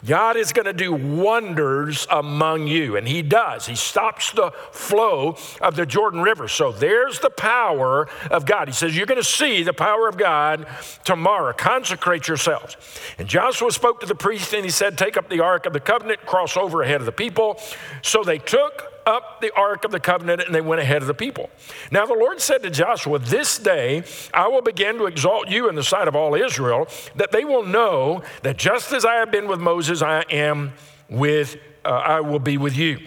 God 0.04 0.36
is 0.36 0.52
going 0.52 0.66
to 0.66 0.72
do 0.72 0.92
wonders 0.92 2.06
among 2.10 2.66
you. 2.66 2.96
And 2.96 3.06
He 3.06 3.22
does. 3.22 3.66
He 3.66 3.76
stops 3.76 4.32
the 4.32 4.50
flow 4.72 5.36
of 5.60 5.76
the 5.76 5.86
Jordan 5.86 6.22
River. 6.22 6.48
So 6.48 6.72
there's 6.72 7.20
the 7.20 7.30
power 7.30 8.08
of 8.30 8.44
God. 8.44 8.68
He 8.68 8.74
says, 8.74 8.96
You're 8.96 9.06
going 9.06 9.20
to 9.20 9.28
see 9.28 9.62
the 9.62 9.72
power 9.72 10.08
of 10.08 10.16
God 10.16 10.66
tomorrow. 11.04 11.52
Consecrate 11.52 12.26
yourselves. 12.26 12.76
And 13.18 13.28
Joshua 13.28 13.70
spoke 13.70 14.00
to 14.00 14.06
the 14.06 14.14
priest 14.14 14.52
and 14.52 14.64
he 14.64 14.70
said, 14.70 14.98
Take 14.98 15.16
up 15.16 15.28
the 15.28 15.40
ark 15.40 15.66
of 15.66 15.72
the 15.72 15.80
covenant, 15.80 16.26
cross 16.26 16.56
over 16.56 16.82
ahead 16.82 17.00
of 17.00 17.06
the 17.06 17.12
people. 17.12 17.60
So 18.02 18.22
they 18.22 18.38
took 18.38 18.91
up 19.06 19.40
the 19.40 19.52
ark 19.54 19.84
of 19.84 19.90
the 19.90 20.00
covenant 20.00 20.42
and 20.42 20.54
they 20.54 20.60
went 20.60 20.80
ahead 20.80 21.02
of 21.02 21.08
the 21.08 21.14
people. 21.14 21.50
Now 21.90 22.06
the 22.06 22.14
Lord 22.14 22.40
said 22.40 22.62
to 22.62 22.70
Joshua, 22.70 23.18
This 23.18 23.58
day 23.58 24.04
I 24.32 24.48
will 24.48 24.62
begin 24.62 24.98
to 24.98 25.06
exalt 25.06 25.48
you 25.48 25.68
in 25.68 25.74
the 25.74 25.84
sight 25.84 26.08
of 26.08 26.16
all 26.16 26.34
Israel, 26.34 26.88
that 27.16 27.32
they 27.32 27.44
will 27.44 27.64
know 27.64 28.22
that 28.42 28.56
just 28.56 28.92
as 28.92 29.04
I 29.04 29.14
have 29.16 29.30
been 29.30 29.48
with 29.48 29.60
Moses, 29.60 30.02
I 30.02 30.22
am 30.30 30.72
with, 31.08 31.56
uh, 31.84 31.88
I 31.88 32.20
will 32.20 32.38
be 32.38 32.58
with 32.58 32.76
you. 32.76 32.98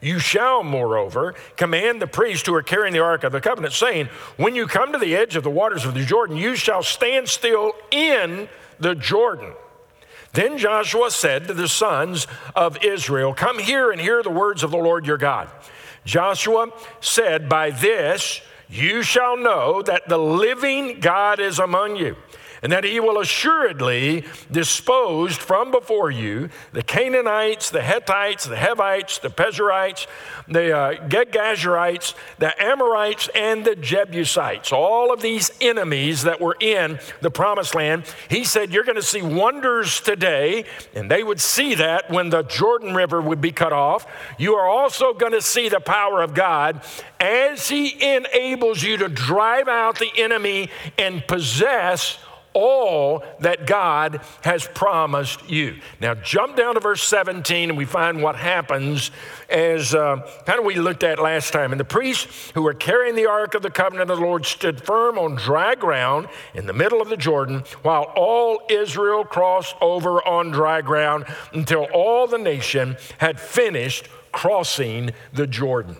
You 0.00 0.18
shall, 0.18 0.62
moreover, 0.62 1.34
command 1.56 2.02
the 2.02 2.06
priests 2.06 2.46
who 2.46 2.54
are 2.54 2.62
carrying 2.62 2.92
the 2.92 3.00
Ark 3.00 3.24
of 3.24 3.32
the 3.32 3.40
Covenant, 3.40 3.72
saying, 3.72 4.10
When 4.36 4.54
you 4.54 4.66
come 4.66 4.92
to 4.92 4.98
the 4.98 5.16
edge 5.16 5.34
of 5.34 5.44
the 5.44 5.50
waters 5.50 5.86
of 5.86 5.94
the 5.94 6.04
Jordan, 6.04 6.36
you 6.36 6.56
shall 6.56 6.82
stand 6.82 7.28
still 7.28 7.72
in 7.90 8.48
the 8.78 8.94
Jordan. 8.94 9.54
Then 10.34 10.58
Joshua 10.58 11.12
said 11.12 11.46
to 11.46 11.54
the 11.54 11.68
sons 11.68 12.26
of 12.56 12.84
Israel, 12.84 13.32
Come 13.32 13.60
here 13.60 13.92
and 13.92 14.00
hear 14.00 14.20
the 14.22 14.30
words 14.30 14.64
of 14.64 14.72
the 14.72 14.76
Lord 14.76 15.06
your 15.06 15.16
God. 15.16 15.48
Joshua 16.04 16.70
said, 17.00 17.48
By 17.48 17.70
this 17.70 18.40
you 18.68 19.02
shall 19.02 19.36
know 19.36 19.80
that 19.82 20.08
the 20.08 20.18
living 20.18 20.98
God 20.98 21.38
is 21.38 21.60
among 21.60 21.96
you 21.96 22.16
and 22.64 22.72
that 22.72 22.82
he 22.82 22.98
will 22.98 23.20
assuredly 23.20 24.24
dispose 24.50 25.36
from 25.36 25.70
before 25.70 26.10
you 26.10 26.48
the 26.72 26.82
Canaanites, 26.82 27.68
the 27.68 27.82
Hittites, 27.82 28.46
the 28.46 28.56
Hivites, 28.56 29.18
the 29.18 29.28
Perizzites, 29.28 30.06
the 30.48 30.74
uh, 30.74 31.08
Girgashites, 31.08 32.14
the 32.38 32.62
Amorites, 32.62 33.28
and 33.34 33.66
the 33.66 33.76
Jebusites. 33.76 34.72
All 34.72 35.12
of 35.12 35.20
these 35.20 35.50
enemies 35.60 36.22
that 36.22 36.40
were 36.40 36.56
in 36.58 36.98
the 37.20 37.30
promised 37.30 37.74
land. 37.74 38.04
He 38.30 38.44
said, 38.44 38.72
You're 38.72 38.84
going 38.84 38.96
to 38.96 39.02
see 39.02 39.20
wonders 39.20 40.00
today, 40.00 40.64
and 40.94 41.10
they 41.10 41.22
would 41.22 41.42
see 41.42 41.74
that 41.74 42.10
when 42.10 42.30
the 42.30 42.44
Jordan 42.44 42.94
River 42.94 43.20
would 43.20 43.42
be 43.42 43.52
cut 43.52 43.74
off. 43.74 44.06
You 44.38 44.54
are 44.54 44.66
also 44.66 45.12
going 45.12 45.32
to 45.32 45.42
see 45.42 45.68
the 45.68 45.80
power 45.80 46.22
of 46.22 46.32
God 46.32 46.82
as 47.20 47.68
he 47.68 48.16
enables 48.16 48.82
you 48.82 48.96
to 48.96 49.10
drive 49.10 49.68
out 49.68 49.98
the 49.98 50.10
enemy 50.16 50.70
and 50.96 51.26
possess 51.26 52.18
all 52.54 53.24
that 53.40 53.66
God 53.66 54.20
has 54.42 54.66
promised 54.66 55.48
you. 55.50 55.80
Now, 56.00 56.14
jump 56.14 56.56
down 56.56 56.74
to 56.74 56.80
verse 56.80 57.02
17 57.02 57.70
and 57.70 57.76
we 57.76 57.84
find 57.84 58.22
what 58.22 58.36
happens 58.36 59.10
as 59.50 59.94
uh, 59.94 60.26
kind 60.46 60.58
of 60.58 60.64
we 60.64 60.76
looked 60.76 61.02
at 61.02 61.18
last 61.18 61.52
time. 61.52 61.72
And 61.72 61.80
the 61.80 61.84
priests 61.84 62.52
who 62.54 62.62
were 62.62 62.74
carrying 62.74 63.16
the 63.16 63.26
ark 63.26 63.54
of 63.54 63.62
the 63.62 63.70
covenant 63.70 64.10
of 64.10 64.18
the 64.18 64.24
Lord 64.24 64.46
stood 64.46 64.80
firm 64.80 65.18
on 65.18 65.34
dry 65.34 65.74
ground 65.74 66.28
in 66.54 66.66
the 66.66 66.72
middle 66.72 67.02
of 67.02 67.08
the 67.08 67.16
Jordan, 67.16 67.64
while 67.82 68.12
all 68.16 68.62
Israel 68.70 69.24
crossed 69.24 69.74
over 69.80 70.26
on 70.26 70.50
dry 70.50 70.80
ground 70.80 71.26
until 71.52 71.84
all 71.92 72.26
the 72.26 72.38
nation 72.38 72.96
had 73.18 73.40
finished 73.40 74.08
crossing 74.32 75.10
the 75.32 75.46
Jordan. 75.46 75.96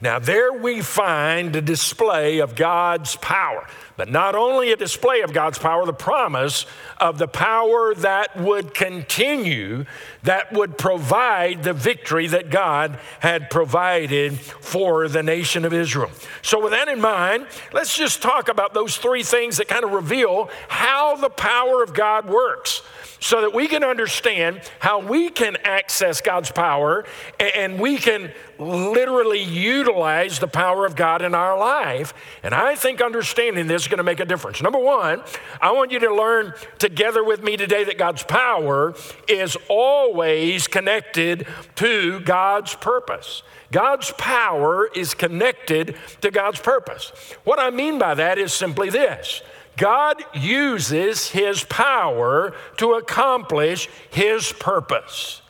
Now, 0.00 0.18
there 0.18 0.52
we 0.52 0.80
find 0.80 1.54
a 1.56 1.60
display 1.60 2.38
of 2.38 2.54
God's 2.54 3.16
power. 3.16 3.66
But 3.96 4.10
not 4.10 4.34
only 4.34 4.72
a 4.72 4.76
display 4.76 5.20
of 5.20 5.32
God's 5.32 5.58
power, 5.58 5.86
the 5.86 5.92
promise 5.92 6.66
of 6.98 7.18
the 7.18 7.28
power 7.28 7.94
that 7.96 8.36
would 8.36 8.74
continue, 8.74 9.84
that 10.24 10.52
would 10.52 10.76
provide 10.76 11.62
the 11.62 11.72
victory 11.72 12.26
that 12.26 12.50
God 12.50 12.98
had 13.20 13.50
provided 13.50 14.38
for 14.38 15.06
the 15.06 15.22
nation 15.22 15.64
of 15.64 15.72
Israel. 15.72 16.10
So, 16.42 16.60
with 16.60 16.72
that 16.72 16.88
in 16.88 17.00
mind, 17.00 17.46
let's 17.72 17.96
just 17.96 18.20
talk 18.20 18.48
about 18.48 18.74
those 18.74 18.96
three 18.96 19.22
things 19.22 19.58
that 19.58 19.68
kind 19.68 19.84
of 19.84 19.92
reveal 19.92 20.50
how 20.68 21.14
the 21.14 21.30
power 21.30 21.82
of 21.82 21.94
God 21.94 22.28
works 22.28 22.82
so 23.20 23.40
that 23.40 23.54
we 23.54 23.68
can 23.68 23.82
understand 23.82 24.60
how 24.80 24.98
we 24.98 25.30
can 25.30 25.56
access 25.64 26.20
God's 26.20 26.50
power 26.50 27.06
and 27.38 27.80
we 27.80 27.96
can 27.96 28.30
literally 28.58 29.42
utilize 29.42 30.38
the 30.38 30.48
power 30.48 30.86
of 30.86 30.96
God 30.96 31.22
in 31.22 31.34
our 31.34 31.58
life. 31.58 32.14
And 32.42 32.54
I 32.54 32.74
think 32.74 33.00
understanding 33.00 33.66
this 33.66 33.82
is 33.82 33.88
going 33.88 33.98
to 33.98 34.04
make 34.04 34.20
a 34.20 34.24
difference. 34.24 34.62
Number 34.62 34.78
one, 34.78 35.22
I 35.60 35.72
want 35.72 35.90
you 35.90 35.98
to 36.00 36.14
learn 36.14 36.54
together 36.78 37.24
with 37.24 37.42
me 37.42 37.56
today 37.56 37.84
that 37.84 37.98
God's 37.98 38.22
power 38.22 38.94
is 39.28 39.56
always 39.68 40.66
connected 40.66 41.46
to 41.76 42.20
God's 42.20 42.74
purpose. 42.74 43.42
God's 43.72 44.12
power 44.12 44.88
is 44.94 45.14
connected 45.14 45.96
to 46.20 46.30
God's 46.30 46.60
purpose. 46.60 47.10
What 47.44 47.58
I 47.58 47.70
mean 47.70 47.98
by 47.98 48.14
that 48.14 48.38
is 48.38 48.52
simply 48.52 48.90
this 48.90 49.42
God 49.76 50.22
uses 50.32 51.30
his 51.30 51.64
power 51.64 52.54
to 52.76 52.92
accomplish 52.94 53.88
his 54.10 54.52
purpose. 54.52 55.42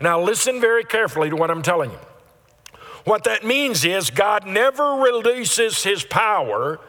Now, 0.00 0.20
listen 0.20 0.60
very 0.60 0.84
carefully 0.84 1.30
to 1.30 1.36
what 1.36 1.50
I'm 1.50 1.62
telling 1.62 1.90
you. 1.90 1.98
What 3.04 3.24
that 3.24 3.44
means 3.44 3.84
is 3.84 4.10
God 4.10 4.46
never 4.46 4.94
releases 4.94 5.82
his 5.82 6.04
power 6.04 6.80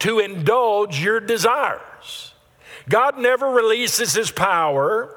to 0.00 0.18
indulge 0.18 1.02
your 1.02 1.20
desires. 1.20 2.34
God 2.88 3.18
never 3.18 3.48
releases 3.48 4.14
his 4.14 4.30
power 4.30 5.14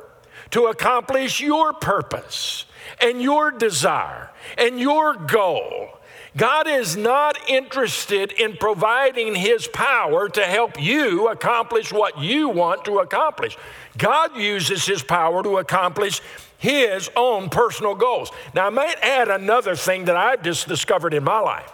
to 0.51 0.65
accomplish 0.65 1.41
your 1.41 1.73
purpose 1.73 2.65
and 3.01 3.21
your 3.21 3.51
desire 3.51 4.29
and 4.57 4.79
your 4.79 5.15
goal 5.15 5.99
God 6.35 6.67
is 6.67 6.97
not 6.97 7.37
interested 7.47 8.31
in 8.31 8.57
providing 8.57 9.35
His 9.35 9.67
power 9.67 10.27
to 10.29 10.43
help 10.43 10.81
you 10.81 11.27
accomplish 11.27 11.93
what 11.93 12.19
you 12.19 12.49
want 12.49 12.85
to 12.85 12.99
accomplish. 12.99 13.55
God 13.97 14.35
uses 14.35 14.85
His 14.85 15.03
power 15.03 15.43
to 15.43 15.57
accomplish 15.57 16.21
His 16.63 17.09
own 17.17 17.49
personal 17.49 17.93
goals. 17.93 18.31
Now, 18.55 18.67
I 18.67 18.69
might 18.69 18.95
add 19.01 19.27
another 19.27 19.75
thing 19.75 20.05
that 20.05 20.15
I've 20.15 20.41
just 20.43 20.65
discovered 20.65 21.13
in 21.13 21.21
my 21.21 21.41
life. 21.41 21.69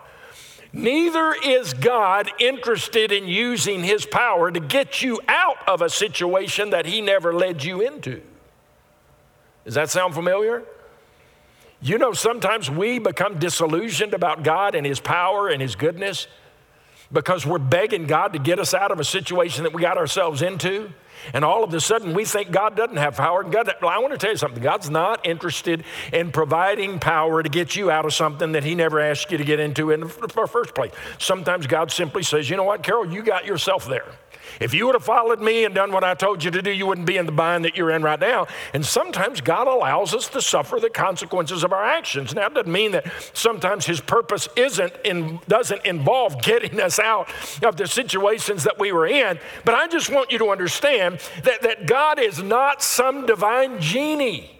Neither 0.73 1.35
is 1.45 1.75
God 1.75 2.31
interested 2.39 3.11
in 3.11 3.27
using 3.27 3.83
His 3.83 4.07
power 4.07 4.49
to 4.49 4.59
get 4.59 5.03
you 5.03 5.21
out 5.27 5.57
of 5.67 5.83
a 5.83 5.91
situation 5.91 6.71
that 6.71 6.87
He 6.87 7.01
never 7.01 7.31
led 7.35 7.63
you 7.63 7.81
into. 7.81 8.19
Does 9.63 9.75
that 9.75 9.91
sound 9.91 10.15
familiar? 10.15 10.63
You 11.83 11.99
know, 11.99 12.13
sometimes 12.13 12.71
we 12.71 12.97
become 12.97 13.37
disillusioned 13.37 14.15
about 14.15 14.41
God 14.41 14.73
and 14.73 14.87
His 14.87 14.99
power 14.99 15.49
and 15.49 15.61
His 15.61 15.75
goodness 15.75 16.25
because 17.11 17.45
we're 17.45 17.59
begging 17.59 18.07
God 18.07 18.33
to 18.33 18.39
get 18.39 18.57
us 18.57 18.73
out 18.73 18.89
of 18.89 18.99
a 18.99 19.05
situation 19.05 19.65
that 19.65 19.73
we 19.73 19.83
got 19.83 19.99
ourselves 19.99 20.41
into. 20.41 20.91
And 21.33 21.45
all 21.45 21.63
of 21.63 21.73
a 21.73 21.79
sudden, 21.79 22.13
we 22.13 22.25
think 22.25 22.51
God 22.51 22.75
doesn't 22.75 22.97
have 22.97 23.17
power. 23.17 23.43
God, 23.43 23.71
well, 23.81 23.91
I 23.91 23.99
want 23.99 24.13
to 24.13 24.17
tell 24.17 24.31
you 24.31 24.37
something. 24.37 24.61
God's 24.61 24.89
not 24.89 25.25
interested 25.25 25.83
in 26.11 26.31
providing 26.31 26.99
power 26.99 27.43
to 27.43 27.49
get 27.49 27.75
you 27.75 27.91
out 27.91 28.05
of 28.05 28.13
something 28.13 28.53
that 28.53 28.63
He 28.63 28.75
never 28.75 28.99
asked 28.99 29.31
you 29.31 29.37
to 29.37 29.43
get 29.43 29.59
into 29.59 29.91
in 29.91 30.01
the 30.01 30.07
first 30.07 30.73
place. 30.73 30.91
Sometimes 31.17 31.67
God 31.67 31.91
simply 31.91 32.23
says, 32.23 32.49
you 32.49 32.57
know 32.57 32.63
what, 32.63 32.83
Carroll, 32.83 33.11
you 33.11 33.21
got 33.23 33.45
yourself 33.45 33.87
there. 33.87 34.07
If 34.59 34.73
you 34.73 34.85
would 34.85 34.95
have 34.95 35.03
followed 35.03 35.41
me 35.41 35.65
and 35.65 35.73
done 35.73 35.91
what 35.91 36.03
I 36.03 36.13
told 36.13 36.43
you 36.43 36.51
to 36.51 36.61
do, 36.61 36.71
you 36.71 36.87
wouldn't 36.87 37.07
be 37.07 37.17
in 37.17 37.25
the 37.25 37.31
bind 37.31 37.65
that 37.65 37.75
you're 37.75 37.91
in 37.91 38.01
right 38.01 38.19
now. 38.19 38.47
And 38.73 38.85
sometimes 38.85 39.41
God 39.41 39.67
allows 39.67 40.13
us 40.13 40.27
to 40.29 40.41
suffer 40.41 40.79
the 40.79 40.89
consequences 40.89 41.63
of 41.63 41.73
our 41.73 41.83
actions. 41.83 42.33
Now, 42.33 42.47
it 42.47 42.53
doesn't 42.53 42.71
mean 42.71 42.91
that 42.91 43.11
sometimes 43.33 43.85
His 43.85 44.01
purpose 44.01 44.47
isn't 44.55 44.93
in, 45.03 45.39
doesn't 45.47 45.85
involve 45.85 46.41
getting 46.41 46.79
us 46.79 46.99
out 46.99 47.29
of 47.63 47.77
the 47.77 47.87
situations 47.87 48.63
that 48.63 48.79
we 48.79 48.91
were 48.91 49.07
in. 49.07 49.39
But 49.65 49.75
I 49.75 49.87
just 49.87 50.09
want 50.09 50.31
you 50.31 50.37
to 50.39 50.49
understand 50.49 51.19
that, 51.43 51.61
that 51.61 51.85
God 51.85 52.19
is 52.19 52.41
not 52.41 52.81
some 52.83 53.25
divine 53.25 53.79
genie. 53.79 54.55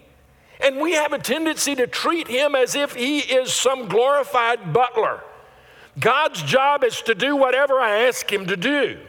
And 0.60 0.77
we 0.77 0.93
have 0.93 1.13
a 1.13 1.19
tendency 1.19 1.75
to 1.75 1.88
treat 1.88 2.27
him 2.27 2.53
as 2.53 2.75
if 2.75 2.93
he 2.93 3.19
is 3.19 3.53
some 3.53 3.88
glorified 3.88 4.74
butler. 4.74 5.22
God's 6.00 6.41
job 6.43 6.84
is 6.84 7.01
to 7.03 7.15
do 7.15 7.36
whatever 7.36 7.79
I 7.79 8.08
ask 8.08 8.31
him 8.31 8.48
to 8.48 8.58
do. 8.58 9.00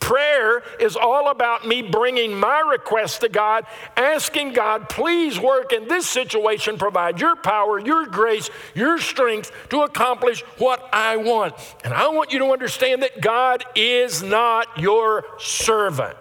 Prayer 0.00 0.62
is 0.78 0.96
all 0.96 1.30
about 1.30 1.66
me 1.66 1.82
bringing 1.82 2.38
my 2.38 2.60
request 2.60 3.22
to 3.22 3.28
God, 3.28 3.66
asking 3.96 4.52
God, 4.52 4.88
please 4.88 5.38
work 5.40 5.72
in 5.72 5.88
this 5.88 6.08
situation, 6.08 6.78
provide 6.78 7.20
your 7.20 7.34
power, 7.34 7.80
your 7.80 8.06
grace, 8.06 8.48
your 8.74 8.98
strength 8.98 9.50
to 9.70 9.82
accomplish 9.82 10.42
what 10.58 10.88
I 10.92 11.16
want. 11.16 11.54
And 11.82 11.92
I 11.92 12.08
want 12.08 12.32
you 12.32 12.38
to 12.38 12.46
understand 12.46 13.02
that 13.02 13.20
God 13.20 13.64
is 13.74 14.22
not 14.22 14.68
your 14.78 15.24
servant. 15.38 16.16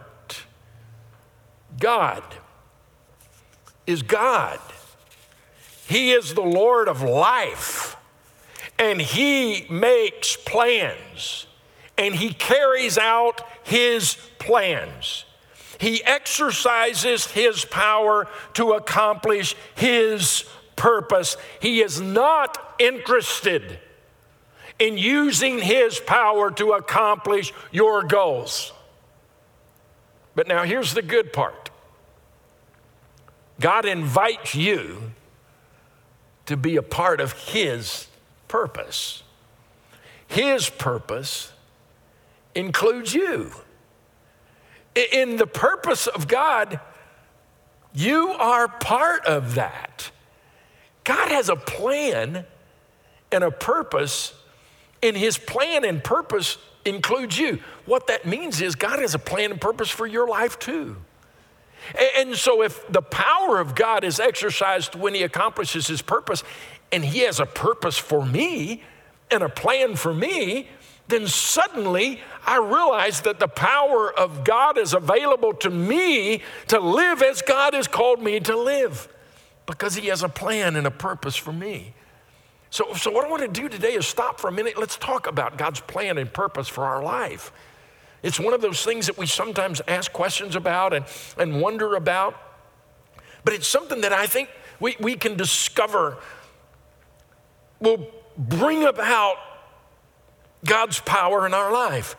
God 1.80 2.24
is 3.86 4.02
God. 4.02 4.60
He 5.88 6.12
is 6.12 6.34
the 6.34 6.42
Lord 6.42 6.88
of 6.88 7.02
life, 7.04 7.96
and 8.80 9.00
He 9.00 9.68
makes 9.70 10.36
plans, 10.36 11.45
and 11.98 12.16
He 12.16 12.34
carries 12.34 12.98
out 12.98 13.42
his 13.66 14.16
plans. 14.38 15.26
He 15.80 16.04
exercises 16.04 17.26
his 17.26 17.66
power 17.66 18.28
to 18.54 18.74
accomplish 18.74 19.56
his 19.76 20.46
purpose. 20.76 21.36
He 21.60 21.82
is 21.82 22.00
not 22.00 22.76
interested 22.80 23.80
in 24.78 24.98
using 24.98 25.60
his 25.60 26.00
power 26.00 26.52
to 26.52 26.74
accomplish 26.74 27.54
your 27.72 28.04
goals. 28.04 28.72
But 30.36 30.48
now 30.48 30.64
here's 30.64 30.94
the 30.94 31.02
good 31.02 31.34
part 31.34 31.72
God 33.60 33.86
invites 33.86 34.54
you 34.54 35.12
to 36.46 36.56
be 36.56 36.76
a 36.76 36.84
part 36.84 37.20
of 37.20 37.34
his 37.34 38.08
purpose. 38.48 39.24
His 40.28 40.70
purpose 40.70 41.52
includes 42.56 43.14
you. 43.14 43.52
In 45.12 45.36
the 45.36 45.48
purpose 45.48 46.08
of 46.08 46.28
God, 46.28 46.80
you 47.94 48.30
are 48.30 48.68
part 48.68 49.26
of 49.26 49.56
that. 49.56 50.12
God 51.04 51.30
has 51.30 51.50
a 51.50 51.56
plan 51.56 52.46
and 53.32 53.44
a 53.44 53.52
purpose, 53.52 54.34
and 55.04 55.16
his 55.16 55.38
plan 55.38 55.84
and 55.84 56.04
purpose 56.04 56.58
includes 56.86 57.38
you. 57.38 57.60
What 57.86 58.08
that 58.08 58.26
means 58.26 58.62
is 58.62 58.76
God 58.76 59.00
has 59.00 59.14
a 59.14 59.20
plan 59.20 59.52
and 59.52 59.60
purpose 59.60 59.90
for 59.90 60.08
your 60.08 60.28
life 60.28 60.58
too. 60.58 60.98
And 62.18 62.36
so, 62.36 62.64
if 62.64 62.88
the 62.88 63.02
power 63.02 63.60
of 63.60 63.76
God 63.76 64.04
is 64.04 64.20
exercised 64.20 64.96
when 64.96 65.14
He 65.14 65.24
accomplishes 65.24 65.88
His 65.88 66.02
purpose, 66.02 66.44
and 66.92 67.06
He 67.06 67.20
has 67.20 67.40
a 67.40 67.46
purpose 67.46 67.98
for 67.98 68.26
me 68.26 68.84
and 69.30 69.44
a 69.44 69.50
plan 69.50 69.96
for 69.96 70.14
me, 70.14 70.70
then 71.08 71.28
suddenly 71.28 72.22
I 72.46 72.58
realize 72.58 73.22
that 73.22 73.40
the 73.40 73.48
power 73.48 74.12
of 74.12 74.44
God 74.44 74.78
is 74.78 74.94
available 74.94 75.54
to 75.56 75.70
me 75.70 76.42
to 76.68 76.80
live 76.80 77.22
as 77.22 77.42
God 77.42 77.74
has 77.74 77.88
called 77.88 78.22
me 78.22 78.40
to 78.42 78.58
live 78.58 79.08
because 79.66 79.96
He 79.96 80.08
has 80.08 80.24
a 80.24 80.30
plan 80.30 80.76
and 80.76 80.88
a 80.88 80.92
purpose 80.92 81.36
for 81.36 81.54
me. 81.54 81.94
So, 82.70 82.94
so 82.94 83.12
what 83.12 83.26
I 83.26 83.30
want 83.30 83.42
to 83.42 83.62
do 83.62 83.70
today 83.70 83.94
is 83.94 84.06
stop 84.06 84.40
for 84.40 84.48
a 84.48 84.52
minute. 84.52 84.78
Let's 84.78 84.98
talk 84.98 85.28
about 85.28 85.58
God's 85.58 85.80
plan 85.80 86.18
and 86.18 86.32
purpose 86.32 86.68
for 86.68 86.84
our 86.84 87.04
life. 87.04 87.52
It's 88.22 88.40
one 88.40 88.54
of 88.54 88.62
those 88.62 88.84
things 88.84 89.06
that 89.06 89.18
we 89.18 89.28
sometimes 89.28 89.82
ask 89.88 90.12
questions 90.12 90.56
about 90.56 90.94
and, 90.94 91.06
and 91.38 91.62
wonder 91.62 91.96
about, 91.96 92.36
but 93.44 93.54
it's 93.54 93.68
something 93.68 94.02
that 94.02 94.12
I 94.12 94.26
think 94.26 94.50
we, 94.80 94.96
we 95.00 95.16
can 95.16 95.38
discover 95.38 96.18
will 97.80 98.08
bring 98.38 98.84
about 98.84 99.38
God's 100.66 101.00
power 101.00 101.46
in 101.46 101.54
our 101.54 101.72
life. 101.72 102.16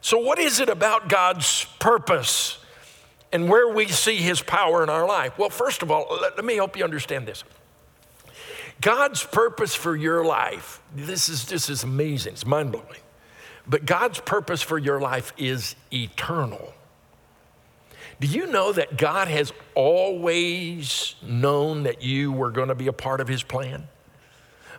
So, 0.00 0.18
what 0.18 0.38
is 0.38 0.60
it 0.60 0.68
about 0.68 1.08
God's 1.08 1.66
purpose 1.78 2.58
and 3.32 3.48
where 3.48 3.68
we 3.68 3.88
see 3.88 4.16
His 4.16 4.42
power 4.42 4.82
in 4.82 4.88
our 4.88 5.06
life? 5.06 5.38
Well, 5.38 5.50
first 5.50 5.82
of 5.82 5.90
all, 5.90 6.06
let, 6.20 6.36
let 6.36 6.44
me 6.44 6.56
help 6.56 6.76
you 6.76 6.84
understand 6.84 7.26
this. 7.26 7.44
God's 8.80 9.24
purpose 9.24 9.74
for 9.74 9.96
your 9.96 10.24
life, 10.24 10.80
this 10.94 11.28
is 11.28 11.44
just 11.44 11.70
is 11.70 11.82
amazing, 11.82 12.34
it's 12.34 12.46
mind 12.46 12.72
blowing. 12.72 13.00
But 13.66 13.84
God's 13.84 14.20
purpose 14.20 14.62
for 14.62 14.78
your 14.78 15.00
life 15.00 15.32
is 15.36 15.74
eternal. 15.92 16.72
Do 18.20 18.26
you 18.26 18.46
know 18.46 18.72
that 18.72 18.96
God 18.96 19.28
has 19.28 19.52
always 19.74 21.16
known 21.22 21.82
that 21.82 22.02
you 22.02 22.32
were 22.32 22.50
going 22.50 22.68
to 22.68 22.74
be 22.74 22.86
a 22.86 22.92
part 22.92 23.20
of 23.20 23.28
His 23.28 23.42
plan? 23.42 23.88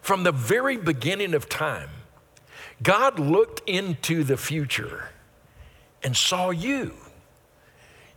From 0.01 0.23
the 0.23 0.31
very 0.31 0.77
beginning 0.77 1.33
of 1.33 1.49
time, 1.49 1.89
God 2.81 3.19
looked 3.19 3.67
into 3.67 4.23
the 4.23 4.37
future 4.37 5.09
and 6.03 6.15
saw 6.15 6.51
you. 6.51 6.93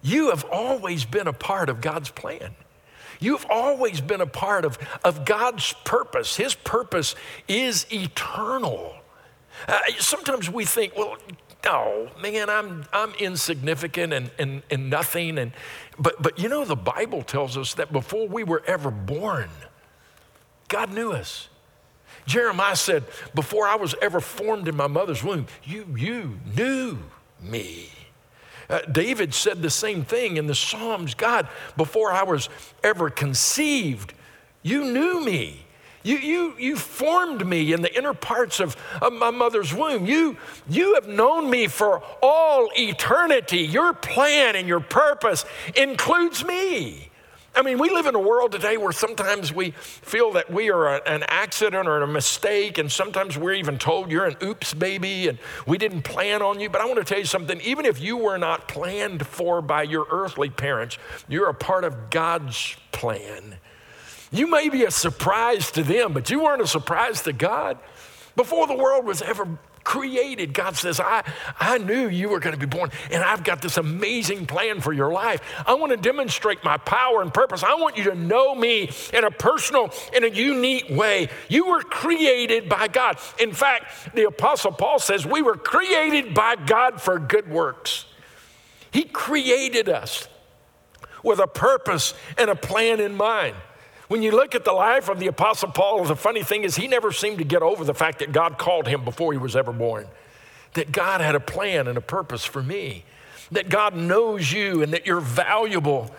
You 0.03 0.31
have 0.31 0.45
always 0.45 1.05
been 1.05 1.27
a 1.27 1.33
part 1.33 1.69
of 1.69 1.81
God's 1.81 2.11
plan. 2.11 2.55
You've 3.21 3.47
always 3.51 4.01
been 4.01 4.23
a 4.23 4.27
part 4.27 4.65
of, 4.65 4.79
of 5.05 5.27
God's 5.27 5.75
purpose. 5.85 6.37
His 6.37 6.55
purpose 6.55 7.15
is 7.49 7.87
eternal. 7.93 8.95
Uh, 9.69 9.79
sometimes 9.99 10.49
we 10.49 10.65
think, 10.65 10.97
well, 10.97 11.19
oh 11.67 12.09
man, 12.23 12.49
I'm, 12.49 12.87
I'm 12.95 13.13
insignificant 13.15 14.15
and, 14.15 14.31
and, 14.39 14.63
and 14.71 14.89
nothing. 14.89 15.37
And, 15.37 15.53
but, 15.99 16.23
but 16.23 16.39
you 16.39 16.49
know, 16.49 16.65
the 16.65 16.77
Bible 16.77 17.23
tells 17.23 17.59
us 17.59 17.75
that 17.75 17.93
before 17.93 18.27
we 18.27 18.43
were 18.43 18.63
ever 18.67 18.91
born, 18.91 19.51
God 20.69 20.91
knew 20.95 21.13
us. 21.13 21.50
Jeremiah 22.27 22.77
said, 22.77 23.05
Before 23.35 23.67
I 23.67 23.77
was 23.77 23.95
ever 24.01 24.21
formed 24.21 24.69
in 24.69 24.77
my 24.77 24.87
mother's 24.87 25.25
womb, 25.25 25.47
you, 25.65 25.87
you 25.97 26.39
knew 26.57 26.99
me. 27.41 27.91
Uh, 28.69 28.81
David 28.83 29.35
said 29.35 29.63
the 29.63 29.71
same 29.71 30.05
thing 30.05 30.37
in 30.37 30.47
the 30.47 30.55
Psalms 30.55 31.15
God, 31.15 31.49
before 31.77 32.13
I 32.13 32.23
was 32.23 32.49
ever 32.85 33.11
conceived, 33.11 34.15
you 34.63 34.85
knew 34.85 35.25
me. 35.25 35.67
You, 36.03 36.17
you, 36.17 36.55
you 36.59 36.77
formed 36.77 37.47
me 37.47 37.75
in 37.75 37.83
the 37.83 37.95
inner 37.95 38.15
parts 38.15 38.59
of, 38.59 38.77
of 39.03 39.13
my 39.13 39.31
mother's 39.31 39.75
womb. 39.75 40.07
You, 40.07 40.39
you 40.69 40.95
have 40.95 41.07
known 41.07 41.51
me 41.51 41.67
for 41.67 42.03
all 42.23 42.71
eternity. 42.75 43.59
Your 43.59 43.93
plan 43.93 44.57
and 44.57 44.67
your 44.67 44.81
purpose 44.81 45.45
includes 45.77 46.43
me. 46.45 47.10
I 47.55 47.63
mean, 47.63 47.79
we 47.79 47.91
live 47.91 48.07
in 48.07 48.15
a 48.15 48.21
world 48.21 48.53
today 48.53 48.77
where 48.77 48.93
sometimes 48.93 49.53
we 49.53 49.73
feel 49.73 50.33
that 50.33 50.53
we 50.53 50.71
are 50.71 50.87
a, 50.87 51.03
an 51.07 51.25
accident 51.27 51.89
or 51.89 52.01
a 52.01 52.07
mistake, 52.07 52.79
and 52.79 52.91
sometimes 52.91 53.37
we're 53.37 53.55
even 53.55 53.77
told 53.77 54.11
you're 54.11 54.27
an 54.27 54.37
oops 54.43 54.73
baby 54.73 55.29
and 55.29 55.39
we 55.67 55.77
didn't 55.77 56.03
plan 56.03 56.43
on 56.43 56.61
you. 56.61 56.71
But 56.71 56.81
I 56.81 56.85
want 56.85 56.99
to 56.99 57.05
tell 57.05 57.19
you 57.19 57.25
something 57.25 57.61
even 57.63 57.87
if 57.87 58.01
you 58.01 58.17
were 58.17 58.39
not 58.39 58.69
planned 58.69 59.27
for 59.27 59.61
by 59.61 59.83
your 59.83 60.07
earthly 60.11 60.49
parents, 60.49 60.97
you're 61.29 61.49
a 61.49 61.55
part 61.55 61.83
of 61.85 62.11
God's 62.11 62.77
plan. 62.93 63.57
You 64.31 64.49
may 64.49 64.69
be 64.69 64.85
a 64.85 64.91
surprise 64.93 65.73
to 65.73 65.83
them, 65.83 66.13
but 66.13 66.31
you 66.31 66.45
weren't 66.45 66.63
a 66.63 66.67
surprise 66.69 67.23
to 67.23 67.33
God. 67.33 67.79
Before 68.37 68.69
the 68.69 68.77
world 68.77 69.05
was 69.05 69.23
ever 69.23 69.59
created, 69.85 70.55
God 70.55 70.77
says, 70.77 71.01
I, 71.01 71.23
I 71.59 71.79
knew 71.79 72.09
you 72.09 72.29
were 72.29 72.41
going 72.41 72.55
to 72.55 72.61
be 72.61 72.67
born, 72.67 72.91
and 73.11 73.23
I've 73.23 73.45
got 73.45 73.63
this 73.63 73.77
amazing 73.77 74.47
plan 74.47 74.81
for 74.81 74.93
your 74.93 75.13
life. 75.13 75.41
I 75.67 75.75
want 75.75 75.93
to 75.93 75.97
demonstrate 75.97 76.63
my 76.65 76.77
power 76.77 77.23
and 77.23 77.33
purpose. 77.33 77.63
I 77.63 77.75
want 77.75 77.97
you 77.97 78.05
to 78.05 78.15
know 78.15 78.55
me 78.55 78.91
in 79.13 79.25
a 79.25 79.31
personal, 79.31 79.93
in 80.15 80.25
a 80.25 80.29
unique 80.29 80.87
way. 80.91 81.29
You 81.49 81.67
were 81.69 81.83
created 81.83 82.69
by 82.69 82.89
God. 82.89 83.19
In 83.39 83.53
fact, 83.53 84.15
the 84.15 84.27
Apostle 84.27 84.73
Paul 84.73 84.99
says, 84.99 85.27
We 85.27 85.43
were 85.43 85.57
created 85.57 86.35
by 86.35 86.57
God 86.57 87.01
for 87.01 87.19
good 87.19 87.51
works. 87.51 88.07
He 88.91 89.05
created 89.05 89.89
us 89.89 90.29
with 91.23 91.39
a 91.39 91.47
purpose 91.47 92.15
and 92.39 92.51
a 92.51 92.57
plan 92.57 93.01
in 93.01 93.15
mind. 93.15 93.57
When 94.11 94.23
you 94.23 94.33
look 94.33 94.57
at 94.57 94.65
the 94.65 94.73
life 94.73 95.09
of 95.09 95.21
the 95.21 95.29
Apostle 95.29 95.71
Paul, 95.71 96.03
the 96.03 96.17
funny 96.17 96.43
thing 96.43 96.65
is 96.65 96.75
he 96.75 96.89
never 96.89 97.13
seemed 97.13 97.39
to 97.39 97.45
get 97.45 97.63
over 97.63 97.85
the 97.85 97.95
fact 97.95 98.19
that 98.19 98.33
God 98.33 98.59
called 98.59 98.89
him 98.89 99.05
before 99.05 99.31
he 99.31 99.39
was 99.39 99.55
ever 99.55 99.73
born, 99.73 100.09
that 100.73 100.91
God 100.91 101.21
had 101.21 101.37
a 101.37 101.41
plan 101.41 101.87
and 101.87 101.97
a 101.97 102.01
purpose 102.01 102.45
for 102.45 102.61
me, 102.61 103.05
that 103.53 103.69
God 103.69 103.95
knows 103.95 104.51
you 104.51 104.83
and 104.83 104.93
that 104.95 105.07
you're 105.07 105.21
valuable. 105.21 106.11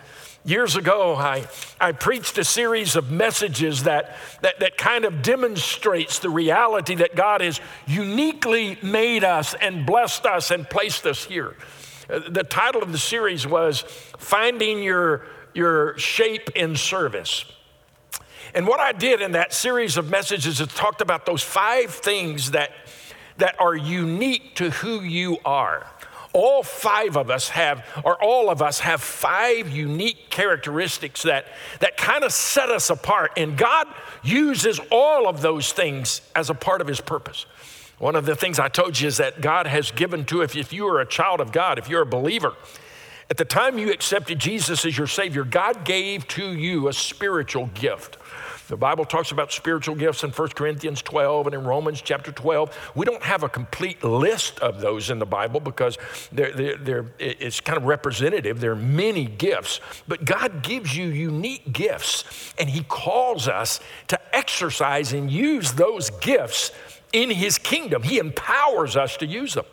Years 0.42 0.74
ago, 0.74 1.16
I, 1.16 1.46
I 1.78 1.92
preached 1.92 2.38
a 2.38 2.44
series 2.44 2.96
of 2.96 3.10
messages 3.10 3.82
that, 3.82 4.16
that, 4.40 4.58
that 4.60 4.78
kind 4.78 5.04
of 5.04 5.20
demonstrates 5.20 6.18
the 6.18 6.30
reality 6.30 6.94
that 6.94 7.14
God 7.14 7.42
has 7.42 7.60
uniquely 7.86 8.78
made 8.82 9.22
us 9.22 9.52
and 9.52 9.84
blessed 9.84 10.24
us 10.24 10.50
and 10.50 10.66
placed 10.66 11.04
us 11.04 11.26
here. 11.26 11.56
Uh, 12.08 12.20
the 12.26 12.42
title 12.42 12.82
of 12.82 12.90
the 12.90 12.96
series 12.96 13.46
was 13.46 13.82
Finding 14.16 14.82
Your, 14.82 15.26
your 15.52 15.98
Shape 15.98 16.48
in 16.56 16.74
Service. 16.74 17.44
And 18.54 18.66
what 18.66 18.80
I 18.80 18.92
did 18.92 19.20
in 19.20 19.32
that 19.32 19.52
series 19.52 19.96
of 19.96 20.10
messages 20.10 20.60
is 20.60 20.68
talked 20.68 21.00
about 21.00 21.26
those 21.26 21.42
five 21.42 21.90
things 21.90 22.50
that, 22.50 22.70
that 23.38 23.58
are 23.58 23.74
unique 23.74 24.54
to 24.56 24.70
who 24.70 25.00
you 25.00 25.38
are. 25.44 25.86
All 26.34 26.62
five 26.62 27.16
of 27.16 27.30
us 27.30 27.50
have, 27.50 27.84
or 28.04 28.22
all 28.22 28.50
of 28.50 28.62
us 28.62 28.80
have 28.80 29.02
five 29.02 29.70
unique 29.70 30.30
characteristics 30.30 31.22
that, 31.24 31.46
that 31.80 31.96
kind 31.96 32.24
of 32.24 32.32
set 32.32 32.70
us 32.70 32.88
apart. 32.88 33.32
And 33.36 33.56
God 33.56 33.86
uses 34.22 34.80
all 34.90 35.28
of 35.28 35.42
those 35.42 35.72
things 35.72 36.22
as 36.34 36.48
a 36.48 36.54
part 36.54 36.80
of 36.80 36.86
His 36.86 37.00
purpose. 37.00 37.44
One 37.98 38.16
of 38.16 38.26
the 38.26 38.34
things 38.34 38.58
I 38.58 38.68
told 38.68 38.98
you 38.98 39.08
is 39.08 39.18
that 39.18 39.40
God 39.40 39.66
has 39.66 39.90
given 39.90 40.24
to, 40.26 40.42
if, 40.42 40.56
if 40.56 40.72
you 40.72 40.86
are 40.88 41.00
a 41.00 41.06
child 41.06 41.40
of 41.40 41.52
God, 41.52 41.78
if 41.78 41.88
you're 41.88 42.02
a 42.02 42.06
believer, 42.06 42.54
at 43.30 43.36
the 43.36 43.44
time 43.44 43.78
you 43.78 43.92
accepted 43.92 44.38
Jesus 44.38 44.84
as 44.84 44.98
your 44.98 45.06
Savior, 45.06 45.44
God 45.44 45.84
gave 45.84 46.26
to 46.28 46.52
you 46.52 46.88
a 46.88 46.92
spiritual 46.92 47.66
gift. 47.74 48.18
The 48.72 48.78
Bible 48.78 49.04
talks 49.04 49.32
about 49.32 49.52
spiritual 49.52 49.94
gifts 49.94 50.24
in 50.24 50.30
1 50.30 50.48
Corinthians 50.48 51.02
12 51.02 51.48
and 51.48 51.54
in 51.54 51.64
Romans 51.64 52.00
chapter 52.00 52.32
12. 52.32 52.92
We 52.94 53.04
don't 53.04 53.22
have 53.22 53.42
a 53.42 53.48
complete 53.50 54.02
list 54.02 54.60
of 54.60 54.80
those 54.80 55.10
in 55.10 55.18
the 55.18 55.26
Bible 55.26 55.60
because 55.60 55.98
they're, 56.32 56.52
they're, 56.52 56.76
they're, 56.78 57.06
it's 57.18 57.60
kind 57.60 57.76
of 57.76 57.84
representative. 57.84 58.60
There 58.60 58.72
are 58.72 58.74
many 58.74 59.26
gifts, 59.26 59.82
but 60.08 60.24
God 60.24 60.62
gives 60.62 60.96
you 60.96 61.08
unique 61.08 61.70
gifts, 61.74 62.54
and 62.58 62.70
He 62.70 62.82
calls 62.84 63.46
us 63.46 63.78
to 64.08 64.18
exercise 64.34 65.12
and 65.12 65.30
use 65.30 65.72
those 65.72 66.08
gifts 66.08 66.72
in 67.12 67.28
His 67.28 67.58
kingdom. 67.58 68.02
He 68.02 68.16
empowers 68.16 68.96
us 68.96 69.18
to 69.18 69.26
use 69.26 69.52
them. 69.52 69.66